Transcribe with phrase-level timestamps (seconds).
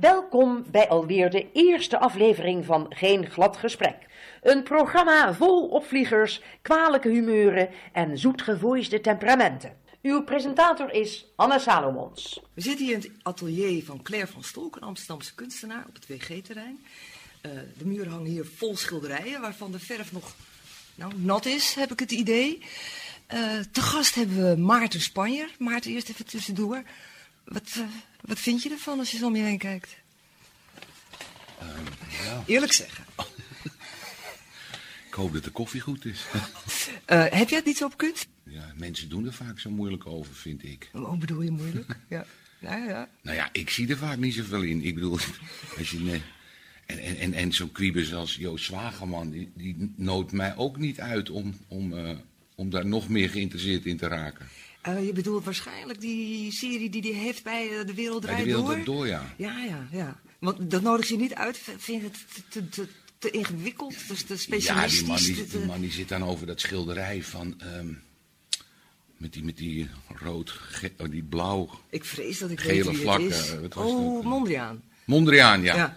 [0.00, 3.96] Welkom bij alweer de eerste aflevering van Geen Glad Gesprek.
[4.42, 9.76] Een programma vol opvliegers, kwalijke humeuren en zoetgevoisde temperamenten.
[10.02, 12.40] Uw presentator is Anne Salomons.
[12.52, 16.06] We zitten hier in het atelier van Claire van Stolk, een Amsterdamse kunstenaar op het
[16.06, 16.84] WG-terrein.
[17.42, 20.34] Uh, de muren hangen hier vol schilderijen, waarvan de verf nog
[20.94, 22.58] nou, nat is, heb ik het idee.
[23.34, 23.40] Uh,
[23.72, 25.50] te gast hebben we Maarten Spanjer.
[25.58, 26.82] Maarten, eerst even tussendoor.
[27.44, 27.84] Wat, uh,
[28.20, 29.96] wat vind je ervan als je zo om je heen kijkt?
[31.62, 31.68] Um,
[32.24, 32.42] ja.
[32.46, 33.04] Eerlijk zeggen.
[35.08, 36.24] ik hoop dat de koffie goed is.
[36.34, 36.40] uh,
[37.40, 38.26] heb jij het niet zo op kunst?
[38.42, 40.88] Ja, mensen doen er vaak zo moeilijk over, vind ik.
[40.92, 41.98] Hoe bedoel je moeilijk?
[42.08, 42.26] ja.
[42.60, 43.08] Nou ja.
[43.22, 44.84] Nou ja, ik zie er vaak niet zoveel in.
[44.84, 45.18] Ik bedoel,
[45.78, 46.00] als je...
[46.00, 46.22] Nee,
[46.86, 51.00] en, en, en, en zo'n kwiebus als Joost Zwageman, die, die noodt mij ook niet
[51.00, 52.10] uit om, om, uh,
[52.54, 54.48] om daar nog meer geïnteresseerd in te raken.
[54.88, 58.56] Uh, je bedoelt waarschijnlijk die serie die hij heeft bij uh, De Wereld Draait Door?
[58.56, 59.06] De Wereld Door?
[59.06, 59.34] Ja.
[59.36, 60.20] Ja, ja, ja.
[60.38, 61.58] Want dat nodig je niet uit.
[61.58, 65.00] Vind je het te, te, te ingewikkeld, dus te specialistisch?
[65.00, 67.60] Ja, die man die, die, man die zit dan over dat schilderij van...
[67.78, 68.02] Um,
[69.16, 70.60] met die, met die rood,
[70.98, 71.70] oh, die blauw...
[71.90, 73.28] Ik vrees dat ik gele weet vlakken.
[73.28, 73.54] Is.
[73.60, 74.24] Wat was oh, dat?
[74.24, 74.82] Mondriaan.
[75.04, 75.76] Mondriaan, ja.
[75.76, 75.96] ja.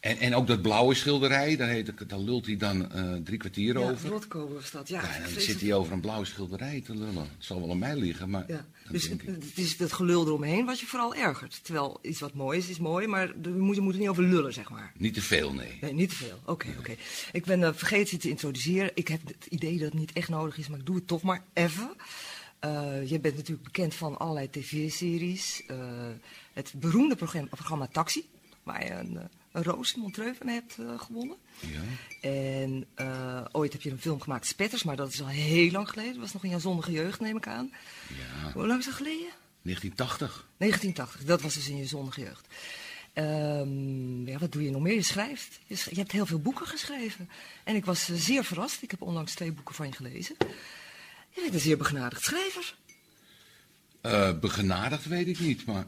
[0.00, 3.78] En, en ook dat blauwe schilderij, daar, heet, daar lult hij dan uh, drie kwartier
[3.78, 4.08] ja, over.
[4.08, 5.02] Rotkoper was dat, ja.
[5.02, 7.16] ja en dan zit hij over een blauw schilderij te lullen.
[7.16, 8.44] Het zal wel aan mij liggen, maar...
[8.48, 8.66] Ja.
[8.90, 11.64] Dus het, het is dat gelul eromheen wat je vooral ergert.
[11.64, 14.22] Terwijl iets wat mooi is, is mooi, maar je moet, je moet er niet over
[14.22, 14.92] lullen, zeg maar.
[14.96, 15.78] Niet te veel, nee.
[15.80, 16.38] Nee, niet te veel.
[16.40, 16.80] Oké, okay, oké.
[16.80, 16.96] Okay.
[17.32, 18.90] Ik ben uh, vergeten te introduceren.
[18.94, 21.22] Ik heb het idee dat het niet echt nodig is, maar ik doe het toch
[21.22, 21.90] maar even.
[22.64, 25.62] Uh, je bent natuurlijk bekend van allerlei tv-series.
[26.52, 28.28] Het beroemde programma, programma Taxi,
[28.62, 29.18] waar je een,
[29.52, 31.36] een roos in Montreux van hebt uh, gewonnen.
[31.60, 31.80] Ja.
[32.28, 32.86] En
[33.52, 36.12] ooit heb je een film gemaakt, Spetters, maar dat is al heel lang geleden.
[36.12, 37.72] Dat was nog in jouw zonnige jeugd, neem ik aan.
[38.08, 38.52] Ja.
[38.52, 39.28] Hoe lang is dat geleden?
[39.62, 40.46] 1980.
[40.56, 42.46] 1980, dat was dus in je zonnige jeugd.
[43.14, 44.94] Um, ja, wat doe je nog meer?
[44.94, 45.58] Je schrijft.
[45.66, 47.30] Je, je hebt heel veel boeken geschreven.
[47.64, 48.82] En ik was zeer verrast.
[48.82, 50.36] Ik heb onlangs twee boeken van je gelezen.
[51.30, 52.74] Je bent een zeer begenadigd schrijver.
[54.40, 55.86] Begenadigd weet ik niet, maar...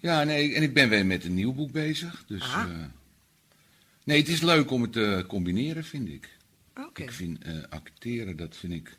[0.00, 2.42] ja, nee, en ik ben weer met een nieuw boek bezig, dus...
[2.42, 2.66] Ah.
[2.68, 2.84] Uh...
[4.04, 6.36] Nee, het is leuk om het te combineren, vind ik.
[6.74, 7.06] Okay.
[7.06, 8.96] Ik vind uh, acteren, dat vind ik...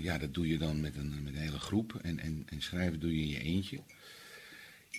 [0.00, 1.98] ja, dat doe je dan met een, met een hele groep.
[2.02, 3.80] En, en, en schrijven doe je in je eentje.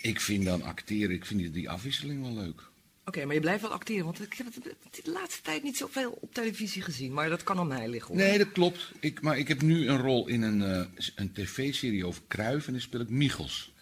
[0.02, 2.60] Ik vind dan acteren, ik vind die afwisseling wel leuk.
[2.60, 2.70] Oké,
[3.06, 4.64] okay, maar je blijft wel acteren, want ik heb het
[5.04, 8.16] de laatste tijd niet zoveel op televisie gezien, maar dat kan aan mij liggen.
[8.16, 8.24] Hoor.
[8.24, 8.92] Nee, dat klopt.
[9.00, 10.86] Ik, maar ik heb nu een rol in een, uh,
[11.16, 13.74] een tv-serie over Kruif en dan speel ik Michels.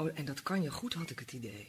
[0.00, 1.66] Oh, en dat kan je goed, had ik het idee.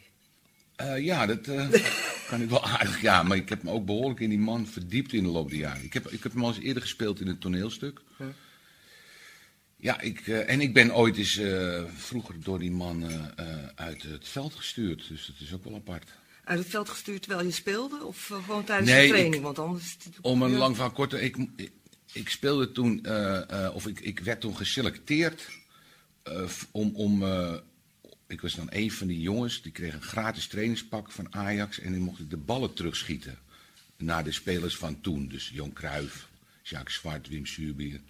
[0.82, 1.70] Uh, ja, dat uh,
[2.30, 3.02] kan ik wel aardig.
[3.02, 5.60] Ja, maar ik heb me ook behoorlijk in die man verdiept in de loop der
[5.60, 5.84] jaren.
[5.84, 8.02] Ik heb, ik heb hem al eens eerder gespeeld in een toneelstuk.
[8.18, 8.28] Huh?
[9.76, 11.42] Ja, ik, uh, en ik ben ooit eens
[11.96, 13.06] vroeger door die man
[13.76, 15.08] uit het veld gestuurd.
[15.08, 16.10] Dus dat is ook wel apart.
[16.44, 18.04] Uit het veld gestuurd terwijl je speelde?
[18.04, 19.36] Of gewoon tijdens nee, de training?
[19.36, 21.22] Ik, Want anders om een lang van korte...
[21.22, 21.72] Ik, ik,
[22.14, 23.06] ik, speelde toen...
[23.74, 25.50] of ik, ik werd toen geselecteerd
[26.72, 26.96] om...
[26.96, 27.24] om
[28.30, 31.80] ik was dan een van die jongens, die kreeg een gratis trainingspak van Ajax...
[31.80, 33.38] en die mocht de ballen terugschieten
[33.98, 35.28] naar de spelers van toen.
[35.28, 36.30] Dus Jon Cruijff,
[36.64, 38.02] Jacques Zwart, Wim Suurbier...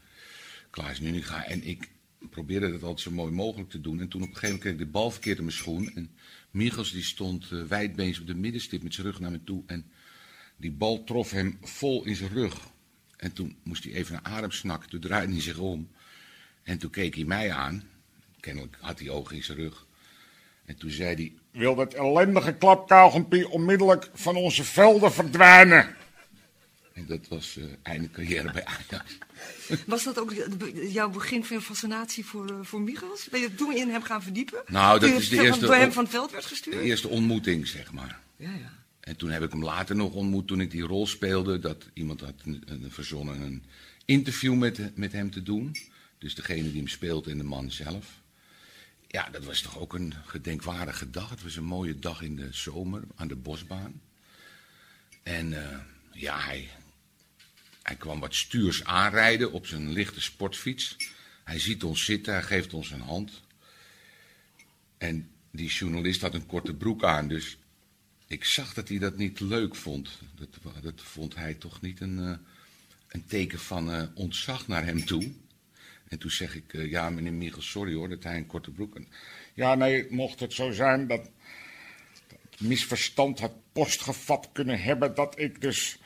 [0.70, 1.46] Klaas Nuninga.
[1.46, 1.90] En ik
[2.30, 4.00] probeerde dat altijd zo mooi mogelijk te doen.
[4.00, 5.96] En toen op een gegeven moment kreeg ik de bal verkeerd in mijn schoen.
[5.96, 6.10] En
[6.52, 9.64] Michels die stond uh, wijdbeens op de middenstip met zijn rug naar me toe.
[9.66, 9.92] En
[10.58, 12.68] die bal trof hem vol in zijn rug.
[13.18, 14.90] En toen moest hij even naar adem snakken.
[14.90, 15.90] Toen draaide hij zich om.
[16.64, 17.84] En toen keek hij mij aan.
[18.40, 19.88] Kennelijk had hij ogen in zijn rug.
[20.70, 21.34] En toen zei hij...
[21.52, 25.96] Wil dat ellendige klapkauwgompie onmiddellijk van onze velden verdwijnen?
[26.94, 29.18] En dat was uh, einde carrière bij Ajax.
[29.86, 30.34] Was dat ook
[30.74, 33.28] jouw begin van je fascinatie voor, uh, voor Michels?
[33.32, 34.64] Ben je toen in hem gaan verdiepen?
[34.68, 35.66] Nou, dat is de eerste...
[35.66, 36.76] Door hem van het veld werd gestuurd?
[36.76, 38.20] De eerste ontmoeting, zeg maar.
[38.36, 38.74] Ja, ja.
[39.00, 41.60] En toen heb ik hem later nog ontmoet toen ik die rol speelde.
[41.60, 43.64] Dat iemand had een, een verzonnen een
[44.06, 45.76] interview met, met hem te doen.
[46.18, 48.19] Dus degene die hem speelt en de man zelf.
[49.12, 51.30] Ja, dat was toch ook een gedenkwaardige dag.
[51.30, 54.02] Het was een mooie dag in de zomer aan de bosbaan.
[55.24, 55.78] En uh,
[56.12, 56.70] ja, hij,
[57.84, 60.96] hij kwam wat stuurs aanrijden op zijn lichte sportfiets.
[61.44, 63.42] Hij ziet ons zitten, hij geeft ons een hand.
[64.98, 67.58] En die journalist had een korte broek aan, dus
[68.28, 70.20] ik zag dat hij dat niet leuk vond.
[70.36, 70.50] Dat,
[70.82, 72.38] dat vond hij toch niet een, uh,
[73.08, 75.32] een teken van uh, ontzag naar hem toe.
[76.10, 78.94] En toen zeg ik, uh, ja meneer Michel, sorry hoor, dat hij een korte broek
[78.94, 79.04] had.
[79.54, 81.30] Ja, nee, mocht het zo zijn dat,
[82.28, 86.00] dat misverstand had postgevat kunnen hebben dat ik dus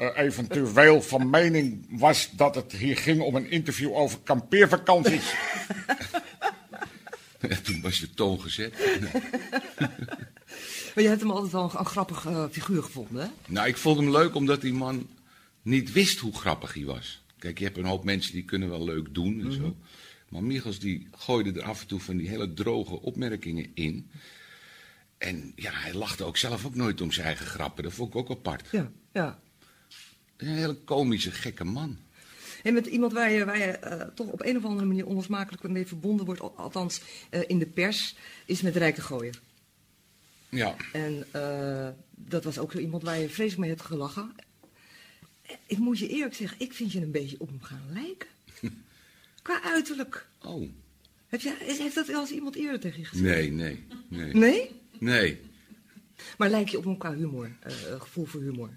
[0.00, 5.34] uh, eventueel van mening was dat het hier ging om een interview over kampeervakanties.
[7.40, 8.74] Ja, toen was de toon gezet.
[10.94, 13.28] Maar je hebt hem altijd wel een, een grappig eh, figuur gevonden, hè?
[13.52, 15.08] Nou, ik vond hem leuk omdat die man
[15.62, 17.23] niet wist hoe grappig hij was.
[17.44, 19.76] Kijk, je hebt een hoop mensen die kunnen wel leuk doen en zo.
[20.28, 24.10] Maar Michels die gooide er af en toe van die hele droge opmerkingen in.
[25.18, 27.82] En ja, hij lachte ook zelf ook nooit om zijn eigen grappen.
[27.84, 28.68] Dat vond ik ook apart.
[28.70, 29.40] Ja, ja.
[30.36, 31.98] Een hele komische, gekke man.
[32.62, 35.68] En met iemand waar je, waar je eh, toch op een of andere manier onlosmakelijk
[35.68, 37.00] mee verbonden wordt, al- althans
[37.30, 39.40] eh, in de pers, is met Rijk de Gooier.
[40.48, 44.32] Ja, En eh, dat was ook zo iemand waar je vreselijk mee hebt gelachen.
[45.66, 48.28] Ik moet je eerlijk zeggen, ik vind je een beetje op hem gaan lijken.
[49.42, 50.26] Qua uiterlijk.
[50.42, 50.68] oh.
[51.28, 53.26] Heb jij, is- heeft dat wel eens iemand eerder tegen je gezegd?
[53.28, 54.32] Nee, nee, nee.
[54.34, 54.70] Nee?
[54.98, 55.40] Nee.
[56.38, 58.70] Maar lijk je op hem qua humor, eh, gevoel voor humor?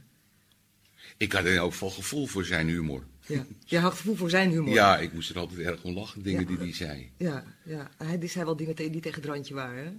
[1.18, 3.04] Ik had in elk geval gevoel voor zijn humor.
[3.25, 3.46] Ja.
[3.66, 4.74] Je had gevoel voor zijn humor?
[4.74, 6.48] Ja, ik moest er altijd erg om lachen, dingen Ja.
[6.48, 7.12] die hij zei.
[7.18, 7.90] Ja, ja.
[7.98, 9.92] Hij die zei wel dingen die tegen het randje waren, hè?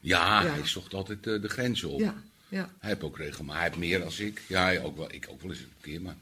[0.00, 0.50] Ja, Ja.
[0.50, 2.00] hij zocht altijd eh, de grenzen op.
[2.00, 2.70] Ja, ja.
[2.78, 4.42] Hij heeft ook regelmatig, hij heeft meer als ik.
[4.48, 6.16] Ja, hij ook wel, ik ook wel eens een keer, maar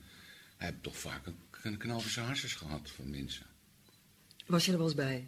[0.56, 3.46] hij heeft toch vaak een, een knal voor zijn harses gehad van mensen.
[4.46, 5.26] Was je er wel eens bij?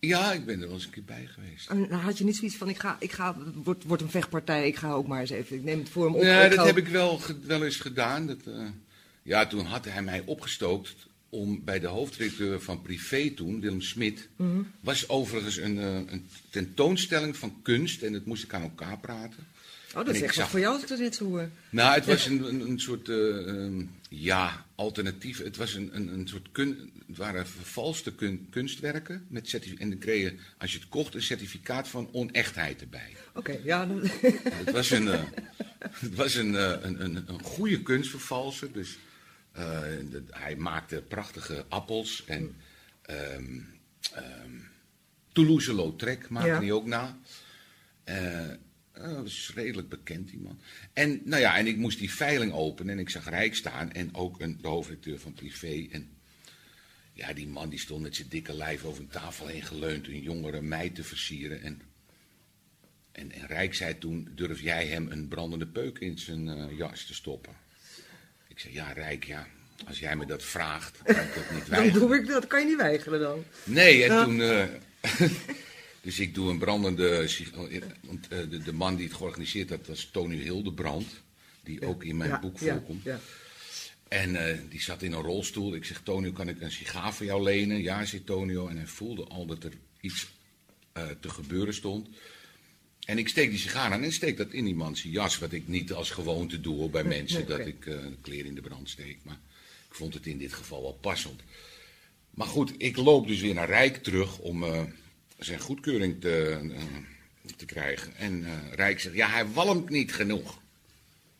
[0.00, 1.68] Ja, ik ben er wel eens een keer bij geweest.
[1.70, 4.66] En dan had je niet zoiets van, ik ga, ik ga, wordt, wordt een vechtpartij,
[4.66, 6.22] ik ga ook maar eens even, ik neem het voor hem op.
[6.22, 8.26] Nee, dat heb ik wel, wel eens gedaan.
[8.26, 8.66] Dat, eh,
[9.22, 10.94] ja, toen had hij mij opgestookt
[11.28, 14.62] om bij de hoofdredacteur van Privé toen, Willem Smit, Mhm.
[14.80, 19.46] was overigens een, eh, een tentoonstelling van kunst en dat moest ik aan elkaar praten.
[19.94, 21.48] Oh, dat is ik echt zag- voor jou als ik dat net zo hoor.
[21.70, 25.38] Nou, het was een, een, een soort, eh, ehm, ja, alternatief.
[25.38, 29.26] Het was een, een, een soort, kun, het waren vervalste kun- kunstwerken.
[29.28, 33.16] Met en dan kreeg je, als je het kocht, een certificaat van onechtheid erbij.
[33.34, 33.86] Oké, ja.
[33.86, 34.00] dan-
[34.52, 35.22] Het was een, eh,
[36.06, 38.72] het was een, eh, een, een, een goede kunstvervalser.
[38.72, 38.98] Dus
[40.10, 42.22] de- hij maakte prachtige appels.
[42.26, 42.54] En
[43.02, 43.58] ehm
[44.14, 44.50] ehm
[45.32, 46.58] Toulouse-Lautrec maakte Ja.
[46.58, 47.18] hij ook na.
[48.04, 48.48] Eh,
[48.92, 50.60] eh, dat is redelijk bekend, die man.
[50.92, 53.92] En, nou ja, en ik moest die veiling openen en ik zag Rijk staan.
[53.92, 55.86] En ook een, de hoofdredacteur van Privé.
[55.90, 56.10] En
[57.12, 60.06] ja, die man die stond met zijn dikke lijf over een tafel heen geleund.
[60.06, 61.62] Een jongere meid te versieren.
[61.62, 61.80] En
[63.12, 67.04] en, en Rijk zei toen, durf jij hem een brandende peuk in zijn eh, jas
[67.06, 67.52] te stoppen?
[68.48, 69.46] Ik zei, ja Rijk, ja,
[69.86, 72.00] als jij me dat vraagt, kan ik dat niet Dan weigeren.
[72.08, 73.44] doe ik dat, kan je niet weigeren dan.
[73.64, 74.24] Nee, en Ja.
[74.24, 74.40] toen...
[74.40, 74.64] eh,
[76.02, 77.28] dus ik doe een brandende...
[77.28, 77.50] sig-
[78.00, 81.06] Want eh, de, man die het georganiseerd had, was Tony Hildebrand.
[81.62, 83.04] Die ook in mijn Ja, boek voorkomt.
[83.04, 83.20] Ja,
[84.08, 85.74] En eh, die zat in een rolstoel.
[85.74, 87.82] Ik zeg, Tonio, kan ik een sigaar voor jou lenen?
[87.82, 88.68] Ja, zei Tonio.
[88.68, 90.26] En hij voelde al dat er iets
[90.92, 92.08] eh, te gebeuren stond.
[93.04, 95.38] En ik steek die sigaar aan en steek dat in die man zijn jas.
[95.38, 98.88] Wat ik niet als gewoonte doe bij mensen, dat ik eh kleren in de brand
[98.90, 99.18] steek.
[99.22, 99.38] Maar
[99.88, 101.40] ik vond het in dit geval wel passend.
[102.30, 104.62] Maar goed, ik loop dus weer naar Rijk terug om
[105.44, 108.16] zijn goedkeuring te, eh, te krijgen.
[108.16, 110.60] En eh, Rijk zegt, ja, hij walmt niet genoeg.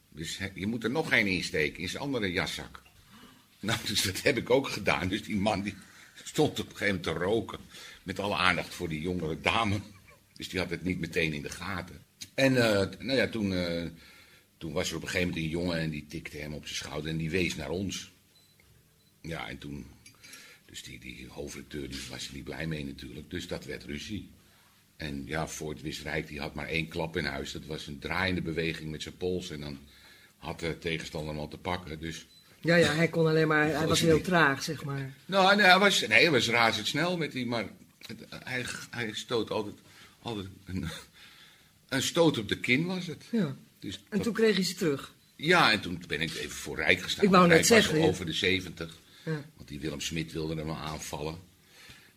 [0.08, 2.82] Dus je moet er nog geen insteken in zijn andere jaszak.
[3.60, 5.08] Nou, dus dat heb ik ook gedaan.
[5.08, 5.74] Dus die man die
[6.22, 7.58] stond op een gegeven moment te roken.
[8.02, 9.80] Met alle aandacht voor die jongere dame.
[10.36, 12.04] Dus die had het niet meteen in de gaten.
[12.34, 13.54] En eh, nou ja, toen,
[14.58, 16.76] toen was er op een gegeven moment een jongen en die tikte hem op zijn
[16.76, 18.12] schouder en die wees naar ons.
[19.20, 19.86] Ja, en toen.
[20.72, 23.30] Dus die, die hoofdredacteur die was er niet blij mee natuurlijk.
[23.30, 24.28] Dus dat werd ruzie.
[24.96, 27.52] En ja, voor het wist Rijk, die had maar één klap in huis.
[27.52, 29.50] Dat was een draaiende beweging met zijn pols.
[29.50, 29.78] En dan
[30.38, 32.00] had de tegenstander hem al te pakken.
[32.00, 32.26] Dus
[32.60, 35.14] ja, ja, hij kon alleen maar, hij was heel traag, zeg maar.
[35.26, 37.64] nou, nee, hij was, nee, hij was razendsnel met die, maar
[38.06, 39.76] het- hij, hij stoot altijd,
[40.22, 40.88] altijd een,
[41.88, 43.24] een stoot op de kin was het.
[43.30, 43.56] Ja.
[43.78, 45.14] Dus En dat- toen kreeg hij ze terug.
[45.36, 47.24] ja, en toen ben ik even voor Rijk gestaan.
[47.24, 49.00] Ik wou net Rijk zeggen, over de 70.
[49.24, 49.44] Ja.
[49.56, 51.34] Want die Willem Smit wilde hem aanvallen.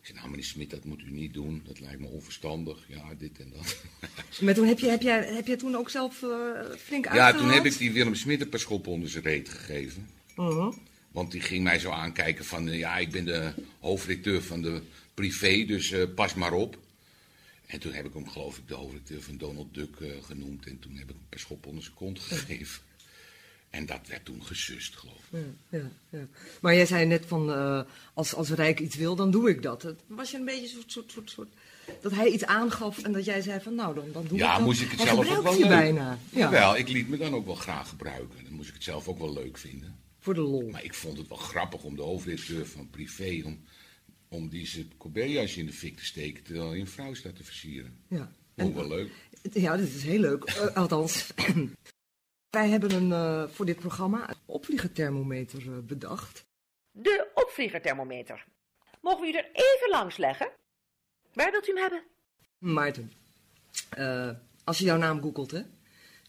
[0.05, 1.61] Ik zei, nou meneer Smit, dat moet u niet doen.
[1.67, 2.85] Dat lijkt me onverstandig.
[2.87, 3.77] Ja, dit en dat.
[4.41, 6.29] Maar toen heb, je, heb, jij, heb jij toen ook zelf eh,
[6.77, 7.37] flink ja, uitgehaald?
[7.37, 10.09] toen heb ik die Willem Smit een paar schoppen onder zijn reet gegeven.
[10.35, 10.71] Mhm.
[11.11, 14.81] Want die ging mij zo aankijken van, eh, ja, ik ben de hoofdredacteur van de
[15.13, 16.77] privé, dus eh, pas maar op.
[17.65, 20.65] En toen heb ik hem, geloof ik, de hoofdredacteur van Donald Duck genoemd.
[20.65, 22.81] En toen heb ik hem per schop onder zijn kont gegeven.
[23.75, 25.39] En dat werd toen gesust, geloof ik.
[25.69, 26.27] Ja, ja, ja.
[26.61, 27.81] Maar jij zei net van, eh,
[28.13, 29.81] als, als Rijk iets wil, dan doe ik dat.
[29.81, 31.49] Het Was je een beetje soort, soort, soort, soort...
[32.01, 34.55] Dat hij iets aangaf en dat jij zei van, nou, dan, dan doe ik Ja,
[34.55, 34.65] dat.
[34.65, 35.67] moest ik het Hij zelf ook wel je leuk.
[35.69, 36.17] bijna.
[36.29, 38.43] Ja, Jawel, ik liet me dan ook wel graag gebruiken.
[38.43, 39.95] Dan moest ik het zelf ook wel leuk vinden.
[40.19, 40.69] voor de lol.
[40.69, 43.59] Maar ik vond het wel grappig om de hoofdredacteur van privé, om,
[44.29, 44.87] om die zijn
[45.55, 47.97] in de fik te steken, terwijl hij een vrouw staat te versieren.
[48.07, 48.31] Ja.
[48.57, 49.11] Ook wel leuk.
[49.53, 50.43] Ja, dit is heel leuk.
[50.43, 51.27] Eh, althans,
[52.49, 56.45] wij hebben een, eh, voor dit programma een opvliegerthermometer eh, bedacht.
[56.91, 58.45] De opvliegerthermometer.
[59.01, 60.51] Mogen we u er even langs leggen?
[61.33, 62.03] Waar wilt u hem hebben?
[62.57, 63.11] Maarten,
[63.89, 64.29] eh,
[64.63, 65.61] als je jouw naam googelt, hè,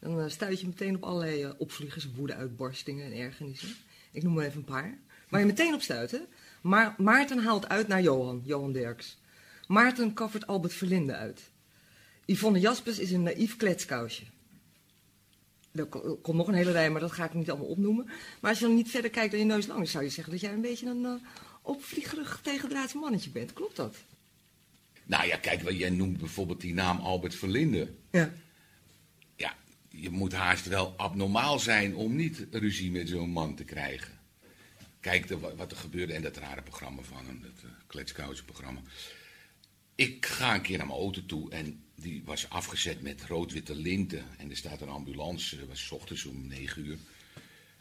[0.00, 3.74] dan stuit je meteen op allerlei opvliegers, woede-uitbarstingen en ergernissen.
[4.12, 4.98] Ik noem maar even een paar.
[5.28, 6.20] Waar je meteen op stuit, hè.
[6.60, 9.18] Maar Maarten haalt uit naar Johan, Johan Derks.
[9.66, 11.50] Maarten kaffert Albert Verlinde uit.
[12.24, 14.24] Yvonne Jaspers is een naïef kletskousje.
[15.76, 15.86] Er
[16.22, 18.04] komt nog een hele rij, maar dat ga ik niet allemaal opnoemen.
[18.40, 20.32] Maar als je dan niet verder kijkt dan je neus lang is, zou je zeggen
[20.32, 21.12] dat jij een beetje een uh,
[21.62, 23.52] opvliegerig tegendraads mannetje bent.
[23.52, 23.96] Klopt dat?
[25.04, 27.92] Nou ja, kijk, jij noemt bijvoorbeeld die naam Albert Verlinde.
[28.10, 28.32] Ja.
[29.36, 29.56] Ja,
[29.88, 34.14] je moet haast wel abnormaal zijn om niet ruzie met zo'n man te krijgen.
[35.00, 37.62] Kijk de, wat er gebeurde en dat rare programma van hem, dat
[38.28, 38.80] uh, programma.
[39.94, 44.24] Ik ga een keer naar mijn auto toe en die was afgezet met rood-witte linten.
[44.38, 46.98] En er staat een ambulance, het was ochtends om negen uur.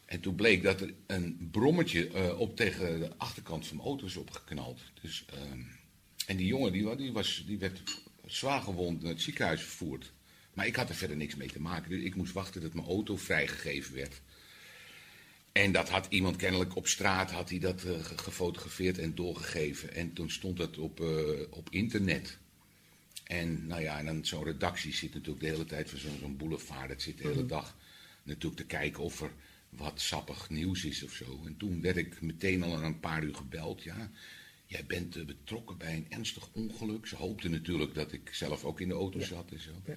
[0.06, 4.06] En toen bleek dat er een brommetje uh, op tegen de achterkant van mijn auto
[4.06, 4.80] is opgeknald.
[5.02, 5.40] Dus, uh,
[6.28, 7.82] en die jongen die, was, die werd
[8.26, 10.12] zwaar gewond naar het ziekenhuis vervoerd.
[10.54, 11.90] Maar ik had er verder niks mee te maken.
[11.90, 14.22] Dus ik moest wachten dat mijn auto vrijgegeven werd.
[15.52, 19.94] En dat had iemand kennelijk op straat had hij dat uh, gefotografeerd en doorgegeven.
[19.94, 21.10] En toen stond dat op, uh,
[21.50, 22.38] op internet.
[23.26, 26.90] En nou ja, en dan zo'n redactie zit natuurlijk de hele tijd van zo'n boulevard.
[26.90, 27.78] Dat zit de hele dag
[28.24, 29.32] natuurlijk te kijken of er
[29.70, 31.42] wat sappig nieuws is of zo.
[31.46, 33.84] En toen werd ik meteen al een paar uur gebeld.
[33.84, 34.12] Ja,
[34.66, 37.08] jij bent uh, betrokken bij een ernstig ongeluk.
[37.08, 39.26] Ze hoopten natuurlijk dat ik zelf ook in de auto ja.
[39.26, 39.72] zat en zo.
[39.86, 39.96] Ja.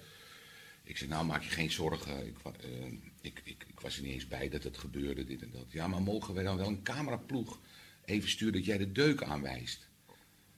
[0.83, 2.27] Ik zei, nou maak je geen zorgen.
[2.27, 2.85] Ik, uh,
[3.21, 5.65] ik, ik, ik, was er niet eens bij dat het gebeurde, dit en dat.
[5.69, 7.59] Ja, maar mogen wij dan wel een cameraploeg
[8.05, 9.87] even sturen dat jij de deuk aanwijst?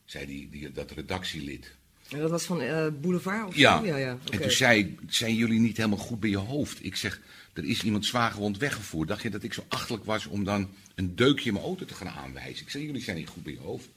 [0.06, 1.75] Zei die, die, dat redactielid.
[2.12, 3.80] En dat was van uh, Boulevard of ja.
[3.80, 3.86] zo?
[3.86, 4.18] Ja, ja.
[4.32, 6.86] En toen zei, zijn jullie niet helemaal goed bij je hoofd?
[6.86, 7.22] Ik zeg,
[7.53, 9.08] er is iemand zwaargewond weggevoerd.
[9.08, 11.94] Dacht je dat ik zo achterlijk was om dan een deukje in mijn auto te
[11.94, 12.65] gaan aanwijzen?
[12.65, 13.89] Ik zei, jullie zijn niet goed bij je hoofd.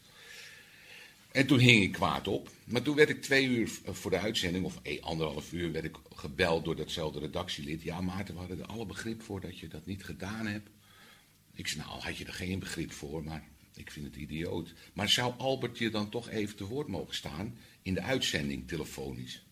[1.32, 2.50] En toen hing ik kwaad op.
[2.64, 5.96] Maar toen werd ik twee uur voor de uitzending, of eh, anderhalf uur, werd ik
[6.14, 7.82] gebeld door datzelfde redactielid.
[7.82, 10.68] Ja, Maarten, we hadden er alle begrip voor dat je dat niet gedaan hebt.
[11.54, 13.44] Ik zei, nou, had je er geen begrip voor, maar
[13.74, 14.72] ik vind het idioot.
[14.92, 19.42] Maar zou Albert je dan toch even te woord mogen staan in de uitzending telefonisch?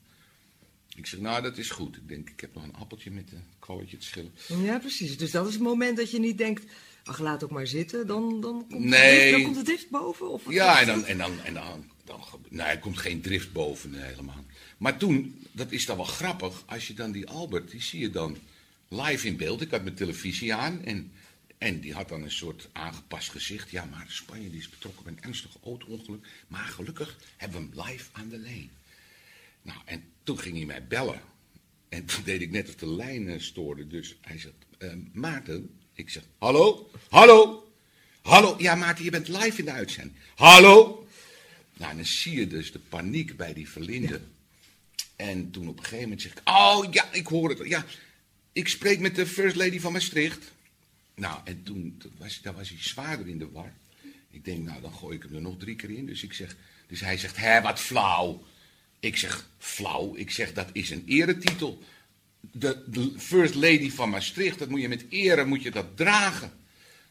[0.97, 1.97] Ik zeg, nou, dat is goed.
[1.97, 4.33] Ik denk, ik heb nog een appeltje met een kwalletje te schillen.
[4.63, 5.19] Ja, precies.
[5.19, 6.65] Dus dat is het moment dat je niet denkt,
[7.05, 8.07] ach, laat ook maar zitten.
[8.07, 9.33] Dan, dan, komt, nee.
[9.33, 10.31] dan komt de drift boven?
[10.31, 13.91] Of ja, en dan, en dan, en dan, dan, nou, er komt geen drift boven
[13.91, 14.45] nee, helemaal.
[14.79, 18.11] Maar toen, dat is dan wel grappig, als je dan die Albert, die zie je
[18.11, 18.37] dan
[18.89, 19.61] live in beeld.
[19.61, 21.13] Ik had mijn televisie aan en,
[21.63, 23.71] en die had dan een soort aangepast gezicht.
[23.71, 26.27] Ja, maar Spanje die is betrokken bij een ernstig auto-ongeluk.
[26.47, 28.71] Maar gelukkig hebben we hem live aan de lijn.
[29.63, 31.21] Nou, en toen ging hij mij bellen.
[31.89, 33.87] En toen deed ik net of de lijn uh, stoorde.
[33.87, 37.73] Dus hij zegt, uh, Maarten, ik zeg, hallo, hallo,
[38.23, 38.55] hallo.
[38.59, 40.17] Ja, Maarten, je bent live in de uitzending.
[40.35, 41.07] Hallo.
[41.73, 44.21] Nou, en dan zie je dus de paniek bij die verlinde.
[44.95, 45.07] Ja.
[45.17, 47.69] En toen op een gegeven moment zeg ik, oh ja, ik hoor het.
[47.69, 47.85] Ja,
[48.53, 50.53] ik spreek met de first lady van Maastricht.
[51.15, 53.73] Nou, en toen, toen was, daar was hij zwaarder in de war.
[54.31, 56.07] Ik denk, nou, dan gooi ik hem er nog drie keer in.
[56.07, 58.45] Dus ik zeg, dus hij zegt, hé, wat flauw.
[59.01, 60.17] Ik zeg, flauw.
[60.17, 61.83] Ik zeg, dat is een eretitel.
[62.41, 66.53] De, First Lady van Maastricht, dat moet je met ere moet je dat dragen.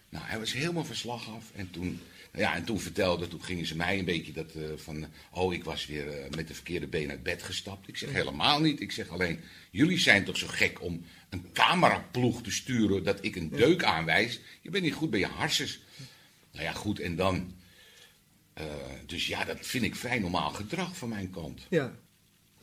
[0.10, 1.52] Nou, hij was helemaal verslag af.
[1.56, 2.00] En toen,
[2.34, 5.06] ja, en toen vertelde, toen gingen ze mij een beetje dat uh, van...
[5.32, 7.88] Oh, ik was weer uh, met de verkeerde been uit bed gestapt.
[7.88, 8.82] Ik zeg, helemaal niet.
[8.82, 9.40] Ik zeg alleen,
[9.72, 13.04] jullie zijn toch zo gek om een cameraploeg te sturen...
[13.04, 14.40] dat ik een deuk aanwijs.
[14.62, 15.80] Je bent niet goed bij je harsens.
[16.52, 17.54] Nou ja, goed, en dan...
[18.60, 18.66] Uh,
[19.06, 21.68] dus ja, dat vind ik vrij normaal gedrag van mijn kant.
[21.70, 22.00] Ja.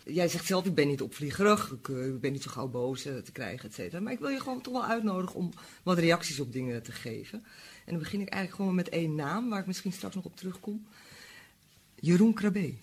[0.05, 3.31] Jij zegt zelf, ik ben niet opvliegerig, ik, ik ben niet zo gauw boos te
[3.33, 4.01] krijgen, et cetera.
[4.01, 7.45] Maar ik wil je gewoon toch wel uitnodigen om wat reacties op dingen te geven.
[7.89, 10.37] En dan begin ik eigenlijk gewoon met één naam, waar ik misschien straks nog op
[10.37, 10.87] terugkom.
[11.95, 12.75] Jeroen Krabbe.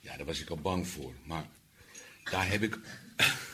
[0.00, 1.12] Ja, daar was ik al bang voor.
[1.24, 1.46] Maar
[2.30, 2.78] daar heb ik...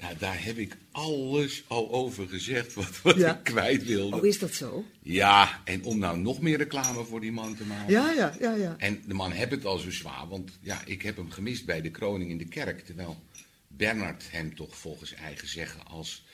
[0.00, 3.36] Ja, daar heb ik alles al over gezegd wat, wat Ja.
[3.36, 4.16] ik kwijt wilde.
[4.16, 4.84] Oh, is dat zo?
[5.02, 7.92] Ja, en om nou nog meer reclame voor die man te maken.
[7.92, 8.74] Ja, ja, ja, ja.
[8.78, 11.80] En de man heeft het al zo zwaar, want ja, ik heb hem gemist bij
[11.80, 12.84] de kroning in de kerk.
[12.84, 13.22] Terwijl
[13.68, 16.24] Bernard hem toch volgens eigen zeggen als,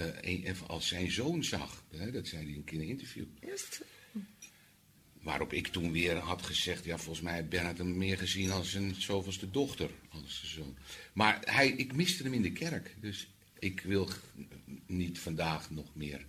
[0.00, 1.84] eh, een, als zijn zoon zag.
[1.96, 3.24] Hè, dat zei hij een keer in een interview.
[3.42, 3.82] Zo?
[5.22, 8.74] Waarop ik toen weer had gezegd, ja, volgens mij heeft Bernard hem meer gezien als
[8.74, 10.76] een zoveelste dochter, als zijn zoon.
[11.12, 13.28] Maar hij, ik miste hem in de kerk, dus
[13.58, 14.08] ik wil
[14.86, 16.24] niet vandaag nog meer.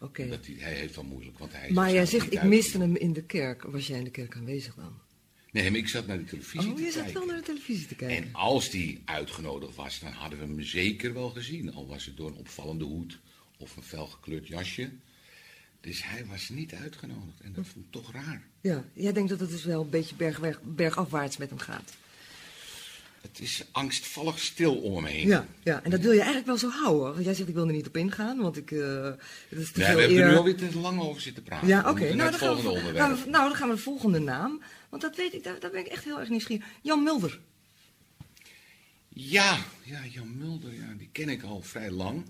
[0.00, 0.22] Oké.
[0.22, 2.96] Omdat hij, hij heeft al moeilijk, want hij is Maar jij zegt, ik miste hem
[2.96, 3.62] in de kerk.
[3.62, 4.92] Was jij in de kerk aanwezig dan?
[5.56, 7.20] Nee, maar ik zat naar de televisie Oh, te je zat kijken.
[7.20, 8.16] wel naar de televisie te kijken.
[8.16, 11.74] En als die uitgenodigd was, dan hadden we hem zeker wel gezien.
[11.74, 13.18] Al was het door een opvallende hoed
[13.58, 14.90] of een felgekleurd jasje.
[15.80, 17.40] Dus hij was niet uitgenodigd.
[17.40, 18.46] En dat vond ik toch raar.
[18.60, 20.14] Ja, jij denkt dat het dus wel een beetje
[20.62, 21.96] bergafwaarts met hem gaat.
[23.28, 25.26] Het is angstvallig stil om hem heen.
[25.26, 27.12] Ja, ja, en dat wil je eigenlijk wel zo houden.
[27.12, 28.70] Want jij zegt, ik wil er niet op ingaan, want ik...
[28.70, 29.04] eh
[29.48, 31.68] het is te Nee, veel we hebben er nu alweer te lang over zitten praten.
[31.68, 32.14] Ja, oké.
[32.14, 32.96] Nou, het we, onderwerp.
[33.26, 34.62] nou, dan gaan we de volgende naam.
[34.88, 36.66] Want dat weet ik, daar, daar ben ik echt heel erg nieuwsgierig.
[36.82, 37.40] Jan Mulder.
[39.08, 42.24] Ja, ja, Jan Mulder, ja, die ken ik al vrij lang.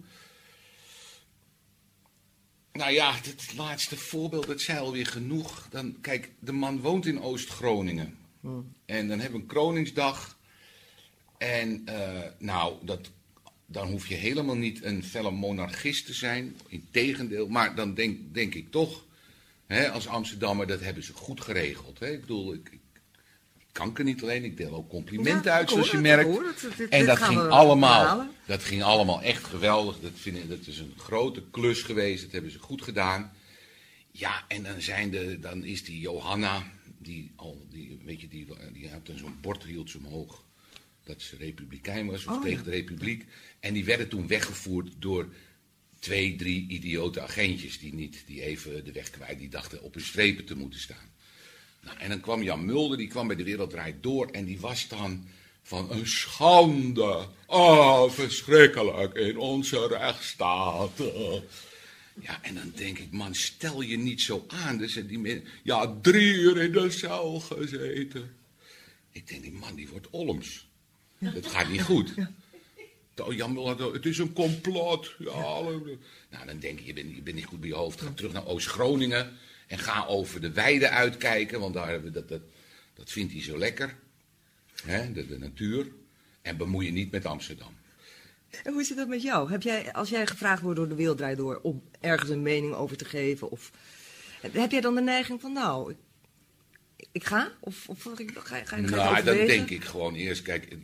[2.73, 5.67] Nou ja, het laatste voorbeeld, dat zei alweer genoeg.
[5.71, 8.19] Dan, kijk, de man woont in Oost-Groningen.
[8.85, 10.36] En dan hebben we een Kroningsdag.
[11.38, 13.11] En eh, nou, dat,
[13.66, 16.57] dan hoef je helemaal niet een felle monarchist te zijn.
[16.69, 19.05] Integendeel, maar dan denk, denk ik toch,
[19.66, 21.99] hè, als Amsterdammer, dat hebben ze goed geregeld.
[21.99, 22.11] Hè?
[22.12, 22.81] Ik bedoel, ik, ik
[23.73, 26.62] kanker niet alleen, ik deel ook complimenten Ja, uit, zoals je het, merkt.
[26.62, 26.76] het.
[26.76, 30.00] Dit- en dat ging allemaal, dat ging allemaal echt geweldig.
[30.00, 33.33] Dat, vind ik, dat is een grote klus geweest, dat hebben ze goed gedaan.
[34.11, 38.47] Ja, en dan, zijn de, dan is die Johanna, die al, die, weet je, die,
[38.73, 40.45] die had dan zo'n bord, hield ze omhoog.
[41.07, 42.65] Dat ze republikein was, of Oh, tegen ja.
[42.65, 43.25] de republiek.
[43.61, 45.29] En die werden toen weggevoerd door
[45.99, 47.79] twee, drie idiote agentjes.
[47.79, 51.11] Die, niet, die even de weg kwijt, die dachten op hun strepen te moeten staan.
[51.83, 54.31] Nou, en dan kwam Jan Mulder, die kwam bij de Wereld Draait Door.
[54.31, 55.29] En die was dan
[55.63, 57.29] van een schande.
[57.47, 61.03] Oh, verschrikkelijk in onze rechtsstaat.
[62.21, 64.79] Ja, en dan denk ik, man, stel je niet zo aan.
[64.79, 68.37] Dus die men, ja, drie uur in de cel gezeten.
[69.13, 70.67] Ik denk, die man, die wordt olms.
[71.18, 72.14] Dat gaat niet goed.
[73.30, 75.14] Jan het is een complot.
[75.18, 75.32] Ja,
[76.30, 78.00] Nou, dan denk je, je bent, je bent niet goed bij je hoofd.
[78.00, 79.32] Ga terug naar Oost-Groningen
[79.66, 82.40] en ga over de weide uitkijken, want daar hebben we dat, dat,
[82.94, 83.96] dat vindt hij zo lekker.
[85.12, 85.87] De, de natuur.
[86.42, 87.75] En bemoei je niet met Amsterdam.
[88.64, 89.50] En hoe zit dat met jou?
[89.50, 92.72] Heb jij, als jij gevraagd wordt door de wereld draait door om ergens een mening
[92.74, 93.70] over te geven, of
[94.40, 95.96] heb jij dan de neiging van, nou, ik,
[97.12, 97.52] ik ga?
[97.61, 99.46] Of, of ga, je- ga, je- ga Nou, overwegen?
[99.46, 100.76] denk ik gewoon eerst, kijk,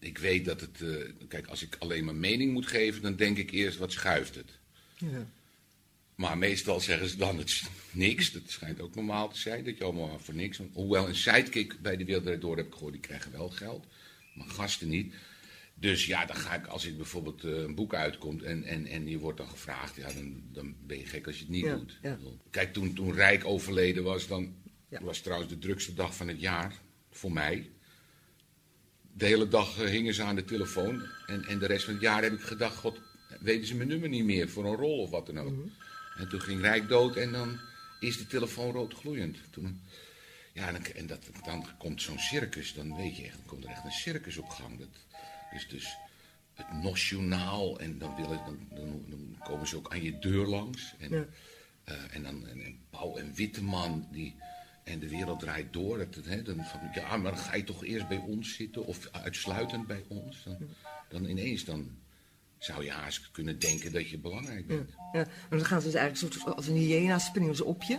[0.00, 3.36] ik weet dat het, eh, kijk, als ik alleen mijn mening moet geven, dan denk
[3.36, 4.58] ik eerst, wat schuift het?
[4.96, 5.26] Ja.
[6.14, 8.32] Maar meestal zeggen ze dan het is niks.
[8.32, 10.60] Dat schijnt ook normaal te zijn, dat je allemaal voor niks...
[10.72, 13.86] Hoewel een sidekick bij de Wereld Door heb ik gehoord, die krijgen wel geld.
[14.34, 15.14] Maar gasten niet.
[15.74, 19.08] Dus ja, dan ga ik, als ik bijvoorbeeld eh, een boek uitkomt en, en, en
[19.08, 19.96] je wordt dan gevraagd...
[19.96, 21.98] Ja, dan, dan ben je gek als je het niet Ja, doet.
[22.02, 22.18] ja.
[22.50, 24.54] Kijk, toen, toen Rijk overleden was, dan
[24.88, 25.02] Ja.
[25.02, 26.74] was trouwens de drukste dag van het jaar
[27.10, 27.70] voor mij.
[29.20, 31.02] De hele dag eh, hingen ze aan de telefoon.
[31.26, 32.98] En, en de rest van het jaar heb ik gedacht, god,
[33.40, 35.54] weten ze mijn nummer niet meer voor een rol of wat dan ook.
[36.16, 37.58] En toen ging Rijk dood en dan
[38.00, 39.36] is de telefoon rood gloeiend.
[39.50, 39.82] Toen,
[40.52, 43.64] ja, en, dan, en dat, dan komt zo'n circus, dan weet je echt, dan komt
[43.64, 44.78] er echt een circus op gang.
[44.78, 44.88] Dat
[45.52, 45.96] is dus
[46.54, 50.94] het nationaal en dan, willen, dan, dan, dan komen ze ook aan je deur langs.
[50.98, 51.24] En, Ja.
[51.84, 54.34] eh, en dan en, en Pauw en Witteman, die,
[54.90, 55.98] en de wereld draait door.
[55.98, 59.08] Dat, hè, dan van, ja, maar dan ga je toch eerst bij ons zitten of
[59.12, 60.42] uitsluitend bij ons.
[60.44, 60.56] Dan,
[61.08, 61.90] dan ineens, dan
[62.58, 64.90] zou je haast kunnen denken dat je belangrijk bent.
[65.12, 67.96] Ja, maar dan gaan ze dus eigenlijk soort als een hyena springen ze op je.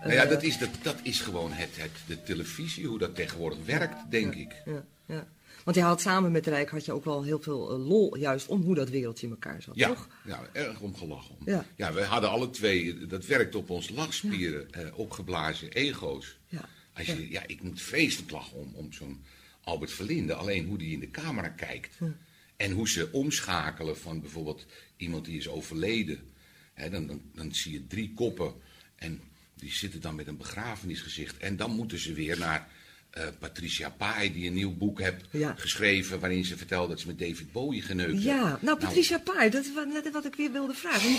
[0.00, 3.64] Nou ja, dat is, dat, dat is gewoon het, het, de televisie, hoe dat tegenwoordig
[3.64, 4.62] werkt, denk ik.
[4.64, 5.26] Ja, ja.
[5.64, 8.46] Want je had samen met Rijk had je ook wel heel veel eh, lol juist
[8.46, 10.08] om hoe dat wereldje in elkaar zat, Ja, toch?
[10.24, 11.36] ja, erg om gelachen.
[11.44, 11.64] Ja.
[11.76, 11.92] Ja.
[11.92, 16.38] we hadden alle twee, dat werkt op ons lachspieren, eh, opgeblazen ego's.
[16.48, 17.42] Ja, Als je, ja.
[17.46, 19.22] ik moet vreselijk lachen om, om zo'n
[19.64, 21.98] Albert Verlinde, alleen hoe die in de camera kijkt.
[22.56, 24.66] En hoe ze omschakelen van bijvoorbeeld
[24.96, 26.20] iemand die is overleden.
[26.74, 28.52] Hè, dan, dan, dan zie je drie koppen
[28.96, 29.20] en
[29.54, 31.36] die zitten dan met een begrafenisgezicht.
[31.36, 32.68] En dan moeten ze weer naar
[33.16, 35.54] eh, Patricia Pai, die een nieuw boek heeft Ja.
[35.56, 36.20] geschreven...
[36.20, 38.22] waarin ze vertelt dat ze met David Bowie geneukt heeft.
[38.24, 41.10] Ja, nou Patricia Pai, dat is wat- net wat ik weer wilde vragen.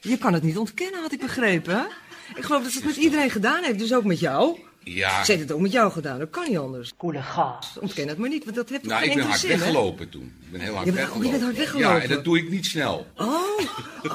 [0.00, 1.86] Je, kan het niet ontkennen, had ik begrepen.
[2.34, 4.58] Ik geloof dat ze het met iedereen gedaan heeft, dus ook met jou.
[4.84, 6.92] Ja, Ze heeft het ook met jou gedaan, dat kan niet anders.
[6.96, 7.76] Koele gas.
[7.80, 9.56] Ontken het maar niet, want dat heeft nou, geen ik ben hard zin, hè?
[9.58, 10.22] weggelopen toen.
[10.44, 11.30] Ik ben heel hard Je bent- oh, je weggelopen.
[11.30, 11.96] bent hard weggelopen.
[11.96, 13.06] Ja, en dat doe ik niet snel.
[13.16, 13.60] Oh,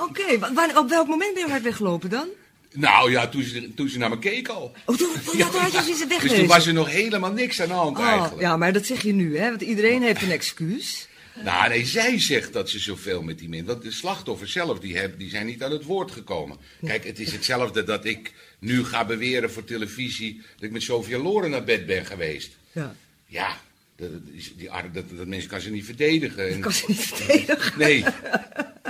[0.02, 0.78] oké.
[0.80, 2.28] Op welk moment ben je hard weggelopen dan?
[2.74, 4.76] Nou ja, toen ze, toen ze naar me keek al.
[4.86, 7.62] Oh, toen, toen, ja, toen had je ze Dus toen was er nog helemaal niks
[7.62, 8.42] aan de hand Oh, eigenlijk.
[8.42, 9.50] ja, maar dat zeg je nu, hè?
[9.50, 11.08] Want iedereen heeft een excuus.
[11.44, 13.68] Nou, nee, zij zegt dat ze zoveel met die mensen...
[13.68, 16.58] Want de slachtoffers zelf, die, heb, die zijn niet aan het woord gekomen.
[16.86, 20.42] Kijk, het is hetzelfde dat ik nu ga beweren voor televisie...
[20.56, 22.52] dat ik met Sofia Loren naar bed ben geweest.
[22.72, 22.96] Ja.
[23.26, 23.62] Ja,
[23.96, 24.10] dat,
[24.58, 26.56] die, dat, dat mensen kan ze niet verdedigen.
[26.56, 27.80] Ik kan ze niet verdedigen.
[27.80, 28.04] Nee.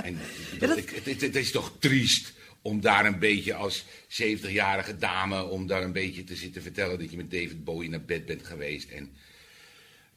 [0.02, 0.18] En,
[0.58, 4.96] dat, dat- ik, het, het- het is toch triest om daar een beetje als 70-jarige
[4.96, 5.44] dame...
[5.44, 8.46] om daar een beetje te zitten vertellen dat je met David Bowie naar bed bent
[8.46, 8.90] geweest.
[8.90, 9.12] En,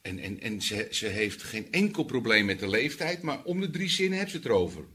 [0.02, 3.22] en, en, en ze, ze heeft geen enkel probleem met de leeftijd...
[3.22, 4.86] maar om de drie zinnen heeft ze het erover.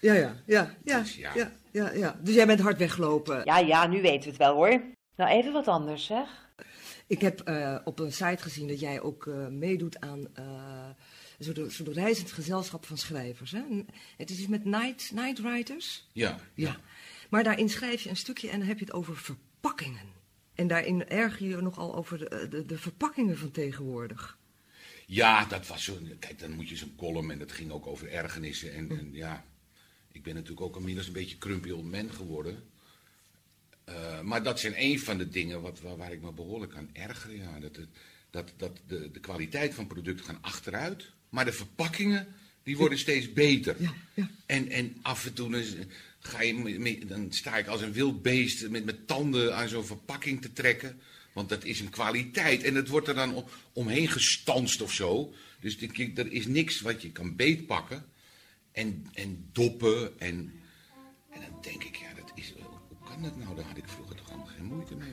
[0.00, 1.32] Ja, ja, ja, ja, Dus ja.
[1.34, 2.20] ja, ja, ja.
[2.22, 3.42] Dus jij bent hard weggelopen.
[3.44, 4.82] Ja, ja, nu weten we het wel hoor.
[5.16, 6.48] Nou, even wat anders zeg.
[7.06, 10.88] Ik heb uh, op een site gezien dat jij ook uh, meedoet aan uh,
[11.38, 13.50] een soort, soort reizend gezelschap van schrijvers.
[13.50, 13.60] Hè?
[14.16, 16.08] Het is iets met night, night writers.
[16.12, 16.76] Ja, ja.
[17.30, 20.18] Maar daarin schrijf je een stukje en dan heb je het over verpakkingen.
[20.54, 24.38] En daarin erger je nogal over de, de, de verpakkingen van tegenwoordig.
[25.06, 25.98] Ja, dat was zo.
[26.18, 28.72] Kijk, dan moet je zo'n column en dat ging ook over ergernissen.
[28.74, 29.44] En, en ja,
[30.12, 32.62] ik ben natuurlijk ook inmiddels een beetje crumpy old man geworden.
[33.88, 36.90] Uh, maar dat zijn een van de dingen wat, waar, waar ik me behoorlijk aan
[36.92, 37.36] erger.
[37.36, 37.60] Ja.
[37.60, 37.78] Dat,
[38.30, 41.10] dat, dat de, de kwaliteit van producten gaan achteruit.
[41.28, 43.76] Maar de verpakkingen, die worden steeds beter.
[43.78, 44.30] Ja, ja.
[44.46, 45.48] En, en af en toe
[46.20, 50.42] ga je, dan sta ik als een wild beest met mijn tanden aan zo'n verpakking
[50.42, 51.00] te trekken.
[51.32, 52.62] Want dat is een kwaliteit.
[52.62, 55.34] En het wordt er dan omheen gestanst of zo.
[55.60, 55.78] Dus
[56.14, 58.04] er is niks wat je kan beetpakken.
[58.72, 60.20] En, en doppen.
[60.20, 60.52] En,
[61.30, 62.52] en dan denk ik, ja, dat is,
[62.88, 63.56] hoe kan dat nou?
[63.56, 65.08] Daar had ik vroeger toch allemaal geen moeite mee.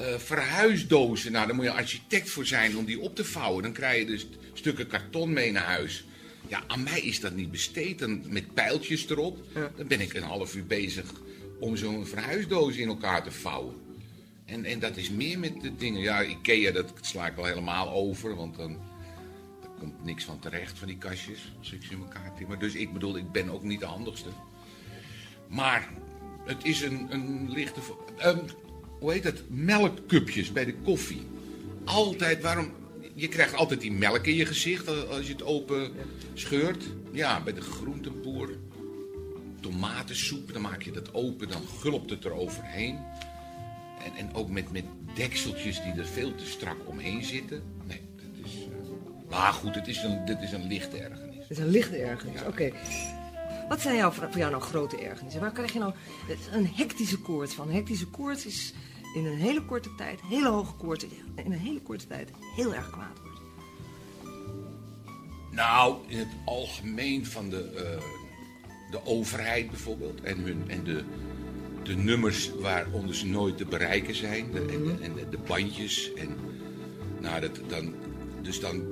[0.00, 3.62] Uh, verhuisdozen, nou, daar moet je architect voor zijn om die op te vouwen.
[3.62, 6.04] Dan krijg je dus stukken karton mee naar huis.
[6.48, 7.98] Ja, aan mij is dat niet besteed.
[7.98, 9.38] Dan, met pijltjes erop.
[9.54, 9.70] Ja.
[9.76, 11.12] Dan ben ik een half uur bezig
[11.60, 13.74] om zo'n verhuisdoos in elkaar te vouwen.
[14.44, 16.00] En, en dat is meer met de dingen.
[16.00, 18.34] Ja, Ikea, dat sla ik wel helemaal over.
[18.34, 18.78] Want dan,
[19.78, 21.52] komt niks van terecht van die kastjes.
[21.58, 22.58] Als ik ze in elkaar timmer.
[22.58, 24.28] Dus ik bedoel, ik ben ook niet de handigste.
[25.48, 25.92] Maar
[26.44, 27.80] het is een, een lichte...
[28.26, 28.40] Um,
[28.98, 29.42] hoe heet het?
[29.48, 31.26] Melkcupjes bij de koffie.
[31.84, 32.72] Altijd, waarom...
[33.18, 35.92] Je krijgt altijd die melk in je gezicht als je het open
[36.34, 36.84] scheurt.
[37.12, 38.56] Ja, bij de groentenboer.
[39.60, 42.98] Tomatensoep, dan maak je dat open, dan gulpt het er overheen.
[44.04, 47.62] En, en ook met, met dekseltjes die er veel te strak omheen zitten.
[47.86, 48.52] Nee, dat is...
[48.54, 49.30] Uh...
[49.30, 51.38] Maar goed, het is een, dit is een lichte ergernis.
[51.38, 52.46] Het is een lichte ergernis, Ja.
[52.46, 52.72] oké.
[53.68, 55.40] Wat zijn jou, voor jou nou grote ergernissen?
[55.40, 55.92] Waar krijg je nou
[56.52, 57.68] een hectische koorts van?
[57.68, 58.72] Een hectische koorts is
[59.18, 62.90] in een hele korte tijd, hele hoge koorts, in een hele korte tijd heel erg
[62.90, 63.40] kwaad wordt.
[65.50, 68.02] Nou, in het algemeen van de, eh,
[68.90, 70.20] de overheid bijvoorbeeld.
[70.20, 71.04] En, hun, en de,
[71.82, 74.56] de nummers waaronder ze nooit te bereiken zijn.
[74.56, 76.12] En, de- en de, bandjes.
[76.14, 76.36] En,
[77.20, 77.94] nou, dat, dan,
[78.42, 78.82] dus dan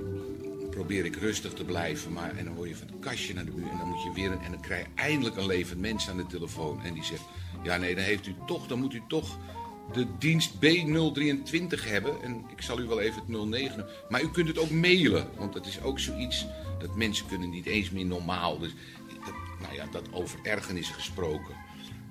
[0.69, 2.13] probeer ik rustig te blijven.
[2.13, 3.69] Maar, en dan hoor je van het kastje naar de muur.
[3.69, 4.31] En dan moet je weer...
[4.31, 6.81] En dan krijg je eindelijk een levend mens aan de telefoon.
[6.81, 7.23] En die zegt...
[7.63, 8.67] Ja, nee, dan heeft u toch...
[8.67, 9.37] Dan moet u toch
[9.93, 12.21] de dienst B023 hebben.
[12.21, 13.85] En ik zal u wel even het 09...
[14.09, 15.29] Maar u kunt het ook mailen.
[15.37, 16.45] Want dat is ook zoiets...
[16.79, 18.59] Dat mensen kunnen niet eens meer normaal.
[18.59, 18.71] Dus,
[19.25, 21.55] dat, nou ja, dat over ergernis gesproken.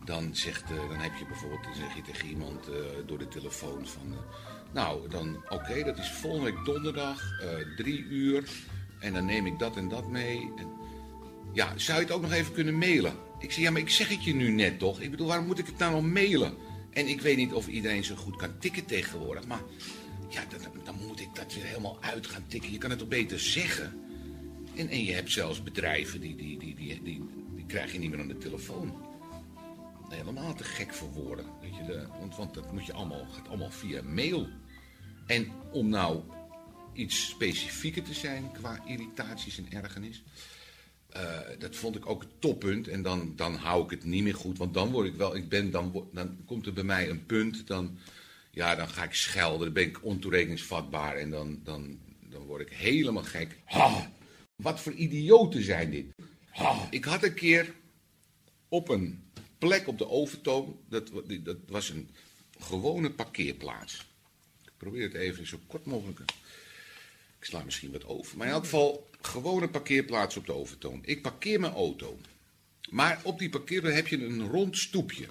[0.04, 2.74] Dan, zegt, eh, dan heb je bijvoorbeeld, dan zeg je tegen iemand eh,
[3.06, 4.12] door de telefoon van...
[4.12, 4.18] eh,
[4.72, 7.22] nou, dan oké, dat is volgende week donderdag,
[7.76, 8.48] drie uur.
[8.98, 10.52] En dan neem ik dat en dat mee.
[10.56, 10.66] En,
[11.52, 13.14] ja, zou je het ook nog even kunnen mailen?
[13.38, 15.00] Ik zeg, ja, maar ik zeg het je nu net toch?
[15.00, 16.54] Ik bedoel, waarom moet ik het nou nog mailen?
[16.96, 19.46] En ik weet niet of iedereen zo goed kan tikken tegenwoordig.
[19.46, 19.60] Maar
[20.28, 22.72] ja, dan, dan moet ik dat weer helemaal uit gaan tikken.
[22.72, 24.00] Je kan het toch beter zeggen?
[24.74, 28.20] En, en je hebt zelfs bedrijven, die, die, die, die, die, krijg je niet meer
[28.20, 28.94] aan de telefoon.
[30.08, 31.46] Helemaal te gek voor woorden.
[31.60, 34.48] Weet je, de, want, want dat moet je allemaal, gaat allemaal via mail.
[35.26, 36.22] En om nou
[36.92, 40.22] iets specifieker te zijn qua irritaties en ergernis.
[41.16, 42.88] Eh, dat vond ik ook het toppunt.
[42.88, 44.58] En dan, dan hou ik het niet meer goed.
[44.58, 47.66] Want dan word ik wel, ik ben, dan, dan komt er bij mij een punt.
[47.66, 47.98] Dan,
[48.50, 49.64] ja, dan ga ik schelden.
[49.64, 51.16] Dan ben ik ontoerekeningsvatbaar.
[51.16, 53.58] En dan, dan, dan word ik helemaal gek.
[54.56, 56.06] Wat voor idioten zijn dit?
[56.90, 57.74] Ik had een keer
[58.68, 60.80] op een plek op de Overtoom.
[60.88, 61.10] Dat,
[61.42, 62.08] dat was een
[62.58, 64.06] gewone parkeerplaats.
[64.64, 66.20] Ik probeer het even zo kort mogelijk.
[67.38, 68.36] Ik sla misschien wat over.
[68.36, 71.00] Maar in elk geval, gewone parkeerplaats op de Overtoom.
[71.04, 72.18] Ik parkeer mijn auto.
[72.90, 75.26] Maar op die parkeerplaats heb je een rond stoepje.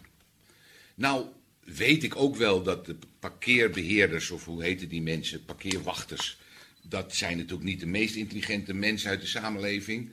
[0.95, 1.25] Nou,
[1.63, 6.38] weet ik ook wel dat de parkeerbeheerders, of hoe heten die mensen, parkeerwachters,
[6.81, 10.10] dat zijn natuurlijk niet de meest intelligente mensen uit de samenleving.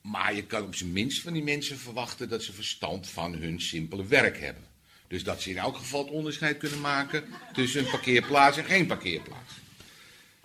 [0.00, 3.60] Maar je kan op zijn minst van die mensen verwachten dat ze verstand van hun
[3.60, 4.64] simpele werk hebben.
[5.08, 8.86] Dus dat ze in elk geval het onderscheid kunnen maken tussen een parkeerplaats en geen
[8.86, 9.52] parkeerplaats.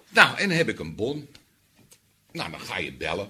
[0.09, 1.27] Nou, en dan heb ik een bon.
[2.37, 3.27] Nou, dan ga je bellen.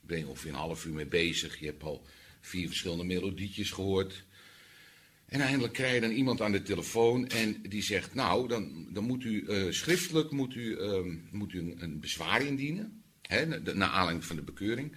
[0.00, 1.58] Ik ben je ongeveer een half uur mee bezig.
[1.60, 2.06] Je hebt al
[2.40, 4.24] vier verschillende melodietjes gehoord.
[5.26, 9.04] En eindelijk krijg je dan iemand aan de telefoon en die zegt, nou, dan, dan
[9.04, 13.88] moet u eh, schriftelijk moet u, ehm, moet u een, bezwaar indienen, hè, na- naar
[13.88, 14.96] aanleiding van de bekeuring.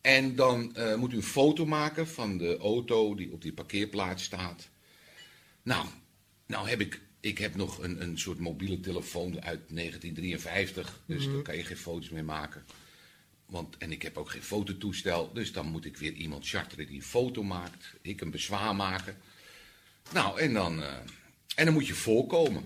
[0.00, 4.24] En dan eh, moet u een foto maken van de auto die op die parkeerplaats
[4.24, 4.68] staat.
[5.62, 5.86] Nou,
[6.46, 11.42] nou heb ik, ik heb nog een, een soort mobiele telefoon uit 1953, dus daar
[11.42, 12.64] kan je geen foto's mee maken.
[13.46, 16.96] Want, en ik heb ook geen fototoestel, dus dan moet ik weer iemand charteren die
[16.96, 17.94] een foto maakt.
[18.02, 19.16] Ik een bezwaar maken.
[20.12, 20.96] Nou, en dan, eh,
[21.54, 22.64] en dan moet je voorkomen.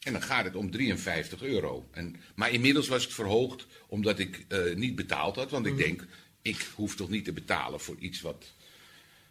[0.00, 1.88] En dan gaat het om 53 euro.
[1.90, 5.50] En, maar inmiddels was het verhoogd omdat ik eh, niet betaald had.
[5.50, 6.06] Want ik denk,
[6.42, 8.52] ik hoef toch niet te betalen voor iets wat...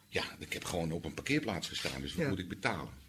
[0.07, 2.29] Ja, ik heb gewoon op een parkeerplaats gestaan, dus wat Ja.
[2.29, 3.05] moet ik betalen?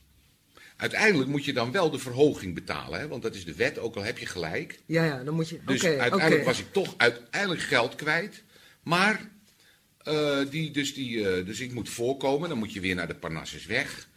[0.78, 3.08] Uiteindelijk moet je dan wel de verhoging betalen, hè?
[3.08, 4.80] want dat is de wet, ook al heb je gelijk.
[4.86, 5.58] Ja, ja, dan moet je...
[5.66, 8.42] Dus uiteindelijk was ik toch uiteindelijk geld kwijt.
[8.82, 9.30] Maar,
[9.98, 13.14] eh, die, dus, die, eh, dus ik moet voorkomen, dan moet je weer naar de
[13.14, 14.08] Parnassusweg.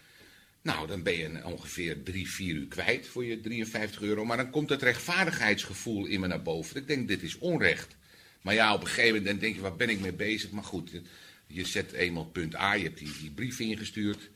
[0.62, 4.26] Nou, dan ben je ongeveer drie, vier uur kwijt voor je 53 euro.
[4.26, 6.76] Maar dan komt het rechtvaardigheidsgevoel in me naar boven.
[6.76, 7.96] Ik denk, dit is onrecht.
[8.42, 10.52] Maar ja, op een gegeven moment denk je, waar ben ik mee bezig?
[10.52, 11.02] Maar goed, je-
[11.48, 14.30] je zet eenmaal punt A, je hebt die, die brief ingestuurd.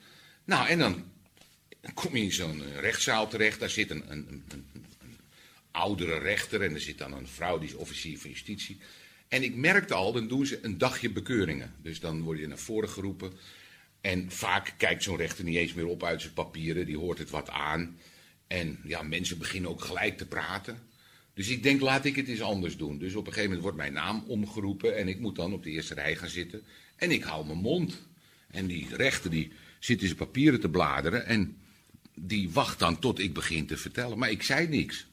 [0.46, 1.04] Nou, en dan
[1.94, 3.60] kom je in zo'n eh, rechtszaal terecht.
[3.60, 4.66] Daar zit een, een- een
[5.72, 8.78] oudere rechter en er zit dan een vrouw, die is officier van justitie.
[9.28, 11.74] En ik merkte al, dan doen ze een dagje bekeuringen.
[11.82, 13.34] Dus dan word je naar voren geroepen.
[14.02, 17.30] En vaak kijkt zo'n rechter niet eens meer op uit zijn papieren, die hoort het
[17.30, 17.98] wat aan.
[18.48, 20.80] En ja, mensen beginnen ook gelijk te praten.
[21.34, 22.98] Dus ik denk, laat ik het eens anders doen.
[22.98, 25.70] Dus op een gegeven moment wordt mijn naam omgeroepen en ik moet dan op de
[25.70, 26.64] eerste rij gaan zitten.
[26.96, 28.02] En ik hou mijn mond.
[28.52, 31.58] En die rechter die zit in zijn papieren te bladeren en
[32.16, 34.18] die wacht dan tot ik begin te vertellen.
[34.18, 35.06] Maar ik zei niks.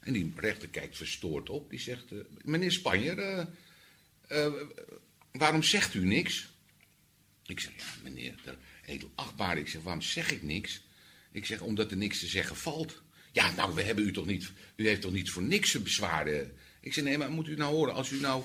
[0.00, 1.70] En die rechter kijkt verstoord op.
[1.70, 3.46] Die zegt, eh, meneer Spanjer, eh,
[4.28, 4.52] eh,
[5.32, 6.48] waarom zegt u niks?
[7.46, 8.54] Ik zeg, ja meneer, de
[8.86, 10.82] edelachtbare, ik zeg, waarom zeg ik niks?
[11.32, 13.02] Ik zeg, omdat er niks te zeggen valt.
[13.32, 16.56] Ja, nou, we hebben u toch niet, u heeft toch niet voor niks een bezwaren?
[16.80, 18.42] Ik zeg, nee, maar moet u nou horen, als u nou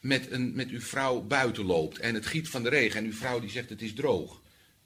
[0.00, 3.12] met, een, met uw vrouw buiten loopt en het giet van de regen en uw
[3.12, 4.40] vrouw die zegt het is droog.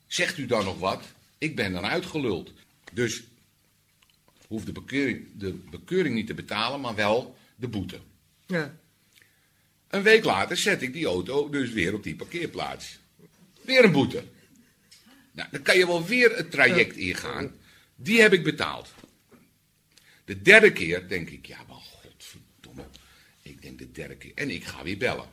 [0.07, 1.05] Zegt u dan nog wat?
[1.39, 2.53] Ik ben dan uitgeluld.
[2.93, 3.23] Dus
[4.47, 8.01] hoeft de bekeuring, de bekeuring niet te betalen, maar wel de boete.
[8.47, 8.79] Ja.
[9.89, 12.99] Een week later zet ik die auto dus weer op die parkeerplaats.
[13.63, 14.25] Weer een boete.
[15.33, 17.53] Nou, dan kan je wel weer het traject ingaan.
[17.95, 18.95] Die heb ik betaald.
[20.25, 22.85] De derde keer denk ik, ja, maar godverdomme.
[23.43, 24.33] Ik denk de derde keer.
[24.35, 25.29] En ik ga weer bellen.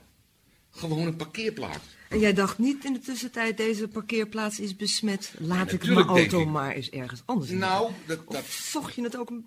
[0.80, 1.84] Gewoon een parkeerplaats.
[2.08, 5.32] En jij dacht niet in de tussentijd, deze parkeerplaats is besmet.
[5.38, 6.46] Laat ik mijn auto ik.
[6.46, 7.50] maar eens ergens anders.
[7.50, 9.46] Nou, dat, dat, Of zocht je het ook een...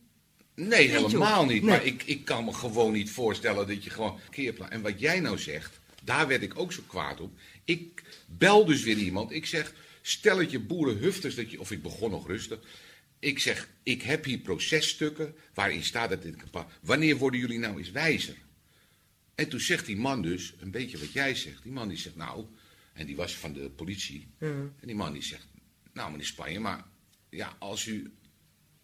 [0.56, 1.62] Nee, helemaal niet.
[1.62, 1.72] Nee.
[1.72, 4.72] Maar ik, ik kan me gewoon niet voorstellen dat je gewoon parkeerplaats.
[4.72, 7.32] En wat jij nou zegt, daar werd ik ook zo kwaad op.
[7.66, 9.32] Ik bel dus weer iemand.
[9.32, 11.60] Ik zeg, stel het je boerenhufters dat je.
[11.60, 12.60] Of ik begon nog rustig.
[13.20, 16.36] Ik zeg, ik heb hier processtukken waarin staat dat dit.
[16.82, 18.36] Wanneer worden jullie nou eens wijzer?
[19.36, 21.64] En toen zegt die man dus, een beetje wat jij zegt.
[21.64, 22.46] Die man die zegt, nou,
[22.94, 24.28] en die was van de politie.
[24.80, 25.48] En die man die zegt,
[25.94, 26.84] nou meneer Spanje, maar
[27.30, 28.14] ja, als u,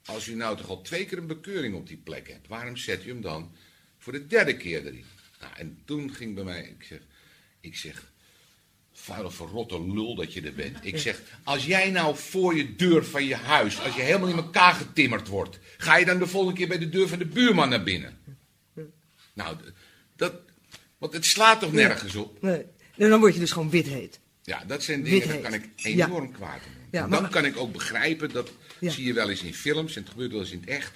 [0.05, 3.05] als u nou toch al twee keer een bekeuring op die plek hebt, waarom zet
[3.05, 3.51] u hem dan
[3.97, 5.05] voor de derde keer erin?
[5.39, 6.99] Nou, en toen ging bij mij, ik zeg,
[7.59, 8.11] ik zeg,
[8.91, 10.85] vuile verrotte lul dat je er bent.
[10.85, 14.35] Ik zeg, als jij nou voor je deur van je huis, als je helemaal in
[14.35, 17.69] elkaar getimmerd wordt, ga je dan de volgende keer bij de deur van de buurman
[17.69, 18.17] naar binnen?
[19.33, 19.57] Nou,
[20.99, 22.41] want het slaat toch nergens op?
[22.41, 22.65] Nee.
[22.97, 24.19] En dan word je dus gewoon wit heet.
[24.43, 26.71] Ja, dat zijn dingen, daar kan ik enorm kwaad om.
[26.91, 28.89] Ja, En maar- dan kan ik ook begrijpen, dat Ja.
[28.91, 30.91] zie je wel eens in films, en het gebeurt wel eens in het echt,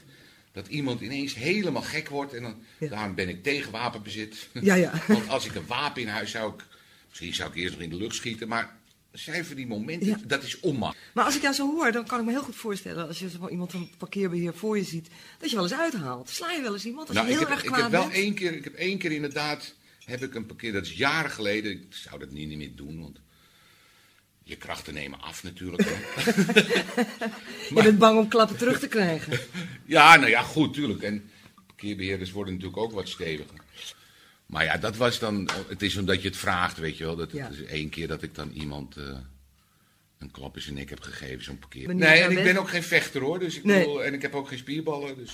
[0.51, 2.33] dat iemand ineens helemaal gek wordt.
[2.33, 2.55] En dan,
[2.89, 4.47] daarom ben ik tegen wapenbezit.
[4.61, 4.91] Ja, ja.
[5.07, 6.63] Want als ik een wapen in huis zou, ik,
[7.09, 8.75] misschien zou ik eerst nog in de lucht schieten, maar
[9.11, 10.97] zijn voor die momenten, dat is onmacht.
[11.13, 13.07] Maar als ik jou zo hoor, dan kan ik me heel goed voorstellen...
[13.07, 15.07] als je zo iemand van het parkeerbeheer voor je ziet...
[15.39, 16.29] dat je wel eens uithaalt.
[16.29, 17.91] Sla je wel eens iemand als Nou, je ik heel heb, erg ik kwaad heb
[17.91, 18.13] wel bent?
[18.13, 19.73] één keer, ik heb één keer inderdaad,
[20.05, 23.01] heb ik een parkeer, dat is jaren geleden, ik zou dat niet, niet meer doen,
[23.01, 23.19] want
[24.43, 25.83] je krachten nemen af natuurlijk.
[25.85, 26.31] hè.
[27.75, 29.39] Je bent bang om klappen terug te krijgen.
[29.85, 31.01] Ja, nou ja, goed, tuurlijk.
[31.01, 31.29] En
[31.67, 33.57] parkeerbeheerders worden natuurlijk ook wat steviger.
[34.45, 35.49] Maar ja, dat was dan.
[35.67, 37.15] Het is omdat je het vraagt, weet je wel.
[37.15, 37.43] Dat, Ja.
[37.43, 39.17] Het is één keer dat ik dan iemand eh,
[40.17, 41.87] een klap in zijn nek heb gegeven, zo'n parkeer.
[41.87, 43.39] Wanneer Nee, en ik ben ook geen vechter hoor.
[43.39, 43.79] Dus ik Nee.
[43.79, 45.17] bedoel, en ik heb ook geen spierballen.
[45.17, 45.33] Dus.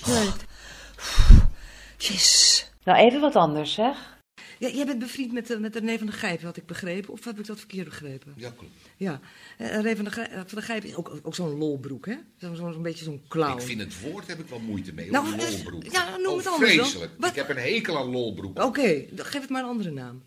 [1.98, 2.64] Jeez.
[2.84, 4.18] Nou, even wat anders, zeg.
[4.60, 7.12] Ja, jij bent bevriend met, de- met René van der Gijp, had ik begrepen.
[7.12, 8.34] Of heb ik dat verkeerd begrepen?
[8.36, 8.72] Ja, klopt.
[8.96, 9.20] Ja.
[9.58, 12.14] Eh, René van der Gijp, van der Gijp is ook, ook zo'n lolbroek, hè?
[12.38, 13.58] Zo'n zo, beetje zo'n clown.
[13.60, 15.10] Ik vind het woord heb ik wel moeite mee.
[15.10, 15.84] Nou, eh, lolbroek.
[15.92, 16.86] ja, noem oh, het anders dan.
[16.86, 17.12] vreselijk.
[17.24, 18.62] Ik heb een hekel aan lolbroek.
[18.62, 20.22] Oké, geef het maar een andere naam.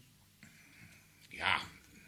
[1.29, 1.57] Ja,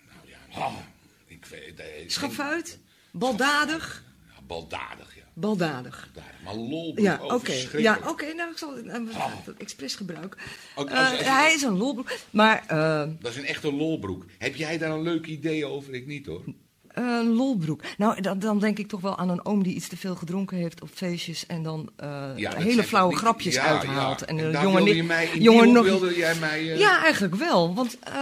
[0.08, 0.58] nou ja.
[0.66, 0.78] oh,
[1.26, 2.80] ik weet, eh, Schafuit?
[3.12, 4.04] Baldadig?
[4.36, 5.15] Ja, baldadig.
[5.36, 6.10] Baldadig.
[6.44, 7.54] Maar lolbroek, Ja, oké.
[7.78, 8.34] Ja, oké.
[8.34, 10.40] Nou, ik zal het uh, expres gebruiken.
[10.76, 12.12] Eh, als- als je- hij is een lolbroek.
[12.30, 14.26] Maar eh, Dat is een echte lolbroek.
[14.38, 15.94] Heb jij daar een leuk idee over?
[15.94, 16.42] Ik niet hoor.
[16.88, 17.82] een lolbroek.
[17.98, 20.58] Nou, dan, dan denk ik toch wel aan een oom die iets te veel gedronken
[20.58, 21.46] heeft op feestjes.
[21.46, 24.20] En dan eh, Ja, hele flauwe niet- grapjes ja, uithaalt.
[24.20, 24.26] ja.
[24.26, 25.84] En, En een jongen wilde ni- je mij, in jongen nog.
[25.84, 26.72] wilde jij mij...
[26.72, 27.74] eh, Ja, eigenlijk wel.
[27.74, 28.14] Want eh,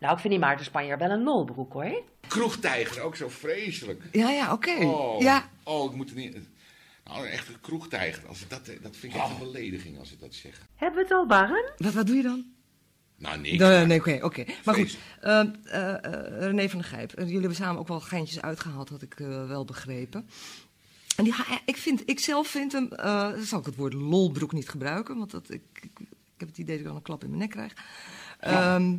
[0.00, 2.02] Nou, ik vind die Maarten Spanjaard wel een lolbroek, hoor.
[2.28, 4.02] Kroegtijger, ook zo vreselijk.
[4.12, 4.84] ja, ja, oké.
[4.84, 6.36] Oh, Ja, oh, ik moet er niet...
[7.04, 8.26] Nou, een echte kroegtijger.
[8.28, 10.60] Als ik dat, dat vind ik echt een belediging als ik dat zeg.
[10.74, 11.72] Hebben we het al, Barren?
[11.76, 12.44] Wat, wat doe je dan?
[13.16, 13.58] Nou, niks.
[13.58, 14.44] Nee, oké, oké.
[14.64, 17.12] Maar goed, eh, eh, eh, René van der Gijp.
[17.12, 20.28] eh, jullie hebben samen ook wel geintjes uitgehaald, had ik eh, wel begrepen.
[21.16, 21.34] En die,
[21.64, 25.16] ik, vind, ik zelf vind hem, eh, dan zal ik het woord lolbroek niet gebruiken,
[25.18, 27.40] want dat, ik, ik, ik heb het idee dat ik dan een klap in mijn
[27.40, 27.72] nek krijg.
[28.40, 28.96] Ehm,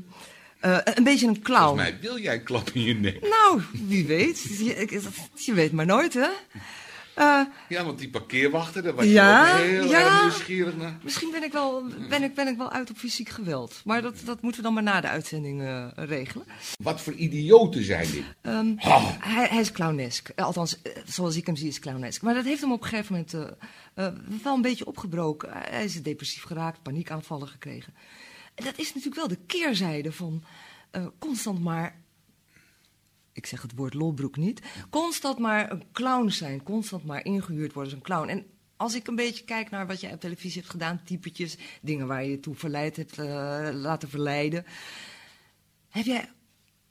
[0.59, 1.63] eh, een beetje een clown.
[1.67, 3.21] Volgens mij wil jij een klap in je nek.
[3.21, 4.41] Nou, wie weet.
[4.59, 5.01] Je, ik-
[5.35, 6.29] je weet maar nooit, hè?
[7.67, 9.99] Ja, want die parkeerwachten, daar was je ook heel ja.
[9.99, 10.97] erg nieuwsgierig naar.
[11.03, 13.81] misschien ben ik, wel, ben, ik, ben ik wel uit op fysiek geweld.
[13.85, 16.45] Maar dat, dat moeten we dan maar na de uitzending eh, regelen.
[16.83, 18.23] Wat voor idioten zijn dit?
[18.41, 20.29] Ehm, hij, hij is clownesk.
[20.29, 22.21] Eh, Althans, eh, zoals ik hem zie, is clownesk.
[22.21, 23.57] Maar dat heeft hem op een gegeven moment
[24.43, 25.49] wel een beetje opgebroken.
[25.53, 27.93] Hij is depressief geraakt, paniekaanvallen gekregen.
[28.55, 30.43] En dat is natuurlijk wel de keerzijde van
[31.19, 31.99] constant maar.
[33.33, 34.61] Ik zeg het woord lolbroek niet.
[34.89, 36.63] Constant maar een clown zijn.
[36.63, 38.27] Constant maar ingehuurd worden als een clown.
[38.27, 42.07] En als ik een beetje kijk naar wat jij op televisie hebt gedaan, typetjes, dingen
[42.07, 44.65] waar je toe verleid hebt eh, laten verleiden.
[45.89, 46.29] Heb jij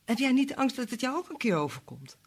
[0.05, 2.19] heb jij niet angst dat het jou ook een keer overkomt?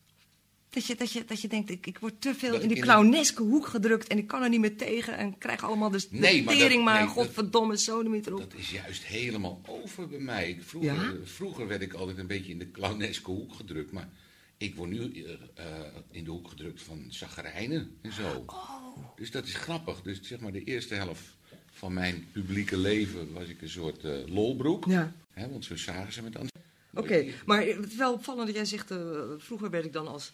[0.73, 3.41] Dat je, dat je, dat je denkt, ik, ik word te veel in die clowneske
[3.43, 6.53] hoek gedrukt en ik kan er niet meer tegen en krijg allemaal de Nee, maar
[6.55, 7.77] tering dat- maar, nee, dat- godverdomme,
[8.25, 8.39] erop.
[8.39, 10.57] Dat is juist helemaal over bij mij.
[10.61, 11.01] Vroeger, Ja?
[11.03, 13.91] eh, vroeger werd ik altijd een beetje in de clowneske hoek gedrukt.
[13.91, 14.09] Maar
[14.57, 18.43] ik word nu eh, eh, in de hoek gedrukt van zagrijnen en zo.
[18.45, 18.97] Oh.
[19.15, 20.01] Dus dat is grappig.
[20.01, 21.23] Dus zeg maar de eerste helft
[21.71, 24.85] van mijn publieke leven was ik een soort lolbroek.
[24.85, 25.13] Ja.
[25.31, 26.47] Hè, want zo zagen ze me dan.
[26.95, 28.93] Oké, maar het is wel opvallend dat jij zegt,
[29.37, 30.31] vroeger werd ik dan als,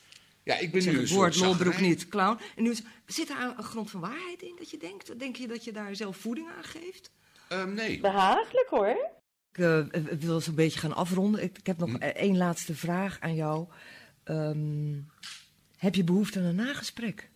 [0.50, 2.40] Ja, ik ben nu een woord lolbroek niet, clown.
[2.56, 5.20] En nu is, zit daar een grond van waarheid in dat je denkt?
[5.20, 7.12] Denk je dat je daar zelf voeding aan geeft?
[7.48, 8.00] Ehm, nee.
[8.00, 9.10] Behagelijk hoor.
[9.52, 9.80] Ik eh,
[10.20, 11.44] wil zo'n beetje gaan afronden.
[11.44, 11.96] Ik, ik heb nog Hm.
[11.96, 13.68] eh, één laatste vraag aan jou.
[14.24, 14.94] Ehm,
[15.78, 17.30] heb je behoefte aan een nagesprek?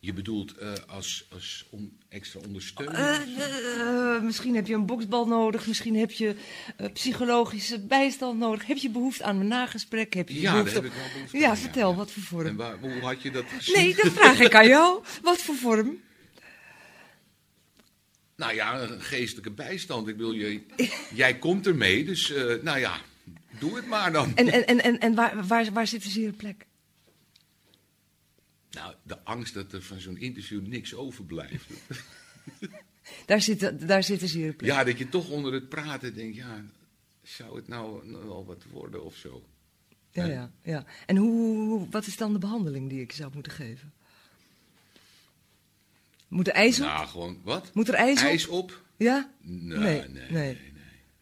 [0.00, 2.96] Je bedoelt eh, als, als on- extra ondersteuning?
[2.98, 6.34] Eh, eh, misschien heb je een boksbal nodig, misschien heb je
[6.92, 8.66] psychologische bijstand nodig.
[8.66, 10.14] Heb je behoefte aan een nagesprek?
[10.14, 10.74] Heb je ja, daar behoefte...
[10.74, 11.96] heb ik wel behoefte Ja, aan, vertel, ja.
[11.96, 12.56] wat voor En vorm?
[12.56, 13.74] waar, hoe had je dat gezien?
[13.74, 15.02] Nee, dat vraag ik aan jou.
[15.22, 15.96] Wat voor vorm?
[18.36, 20.08] Nou ja, een geestelijke bijstand.
[20.08, 20.60] Ik wil je,
[21.14, 22.32] jij komt ermee, dus
[22.62, 22.96] nou ja,
[23.58, 24.32] doe het maar dan.
[24.36, 26.66] En, en, en, en, en waar, waar, waar zit de zere plek?
[28.70, 31.66] Nou, de angst dat er van zo'n interview niks overblijft.
[33.26, 34.70] Daar zit, daar zit de zere plek.
[34.70, 36.64] Ja, dat je toch onder het praten denkt, ja,
[37.22, 39.42] zou het nou wel wat worden of zo?
[40.10, 40.84] ja, ja, ja.
[41.06, 43.92] En hoe, wat is dan de behandeling die ik zou moeten geven?
[46.28, 46.86] Moet er ijs op?
[46.86, 47.74] Nou, gewoon, wat?
[47.74, 48.26] Moet er ijs op?
[48.26, 48.82] Ijs op?
[48.96, 49.30] Ja?
[49.40, 50.30] Nee, Nee, nee, nee.
[50.30, 50.72] nee.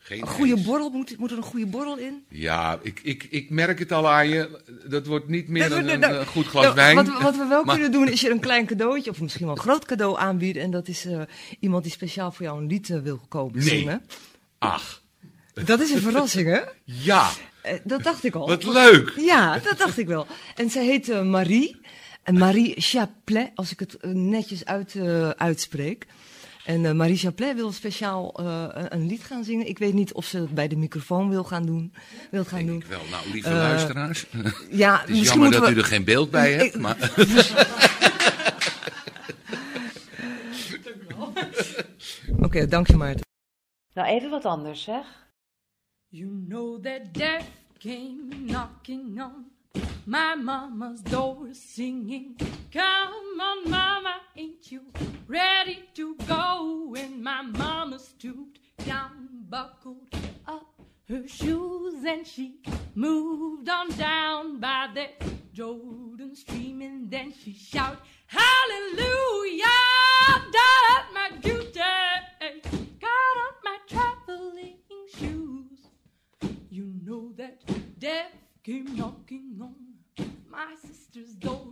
[0.07, 0.91] Geen Een goede borrel?
[0.91, 2.25] Moet, moet er een goede borrel in?
[2.29, 4.61] Ja, ik, ik, ik merk het al aan je.
[4.89, 6.97] Dat wordt niet meer dan een, Nou, eh, goed glas nou, wijn.
[6.97, 9.47] Wat, we- wat we wel Maar- kunnen doen is je een klein cadeautje, of misschien
[9.47, 10.63] wel een groot cadeau aanbieden.
[10.63, 11.21] En dat is eh,
[11.61, 13.69] iemand die speciaal voor jou een lied eh, wil komen Nee.
[13.69, 14.03] zingen.
[14.59, 15.03] Ach,
[15.65, 16.61] Dat is een verrassing, hè?
[16.85, 17.31] ja,
[17.63, 18.47] Eh, dat dacht ik al.
[18.49, 19.13] wat leuk.
[19.17, 20.27] Ja, dat dacht ik wel.
[20.55, 21.81] En zij heet Marie.
[22.33, 24.95] Marie Chaplet, als ik het netjes uit,
[25.37, 26.07] uitspreek.
[26.67, 29.67] En eh, Marie Chaplet wil speciaal eh, een, lied gaan zingen.
[29.69, 31.95] Ik weet niet of ze het bij de microfoon wil gaan doen.
[32.31, 32.79] Wil gaan Denk doen.
[32.81, 33.01] ik wel.
[33.11, 34.27] Nou, lieve Eh, luisteraars.
[34.71, 35.75] Ja, Het is misschien jammer dat we...
[35.75, 36.97] u er geen beeld bij hebt, Ik- maar...
[42.43, 43.25] Oké, dank je Maarten.
[43.95, 45.27] Nou, even wat anders zeg.
[46.09, 47.45] You know that death
[47.79, 49.51] came knocking on
[50.07, 52.37] my mama's door is singing,
[52.73, 54.83] Come on, mama, ain't you
[55.27, 56.95] ready to go?
[56.97, 60.15] And my mama stooped down, buckled
[60.47, 62.61] up her shoes, and she
[62.95, 65.07] moved on down by the
[65.53, 69.65] Jordan stream, and then she shouted, Hallelujah!
[70.53, 71.81] Done my duty,
[73.01, 74.77] got on my traveling
[75.19, 75.89] shoes.
[76.71, 77.61] You know that
[77.99, 78.33] death
[78.67, 79.71] came knocking on
[80.51, 81.66] my sister's door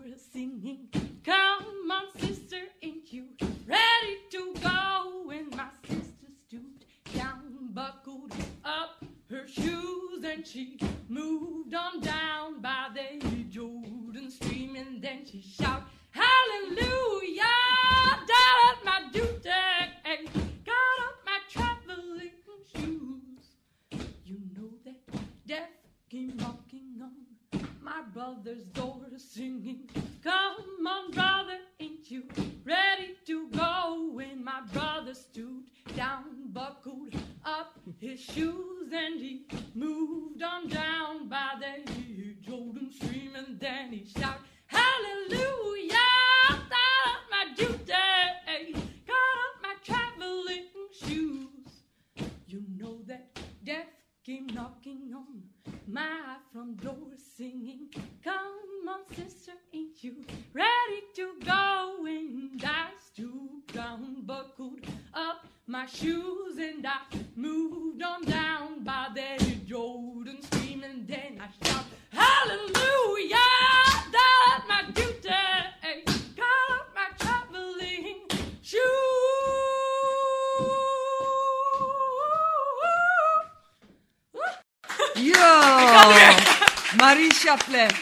[87.57, 87.95] Chaplet.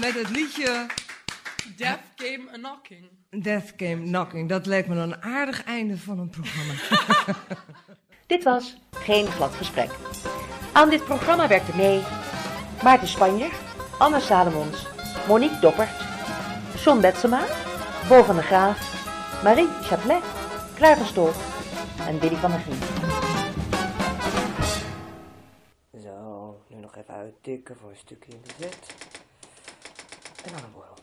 [0.00, 0.86] Met het liedje
[1.76, 3.08] Death came a knocking.
[3.30, 4.48] Death Came Knocking.
[4.48, 6.72] Dat lijkt me een aardig einde van een programma.
[8.26, 9.90] Dit was Geen Glad Gesprek.
[10.72, 12.02] Aan dit programma werkten mee
[12.82, 13.52] Maarten Spanjer,
[13.98, 14.86] Anne Salomons,
[15.28, 15.90] Monique Doppert,
[16.84, 17.40] John Betsema,
[18.08, 18.78] Bo van der Graaf,
[19.42, 20.22] Marie Chaplet,
[20.74, 21.34] Klaar van Stolk
[22.06, 22.97] en Willy van der Gien.
[27.48, 28.94] Uittikken voor een stukje in de zet.
[30.44, 30.94] En dan een borrel.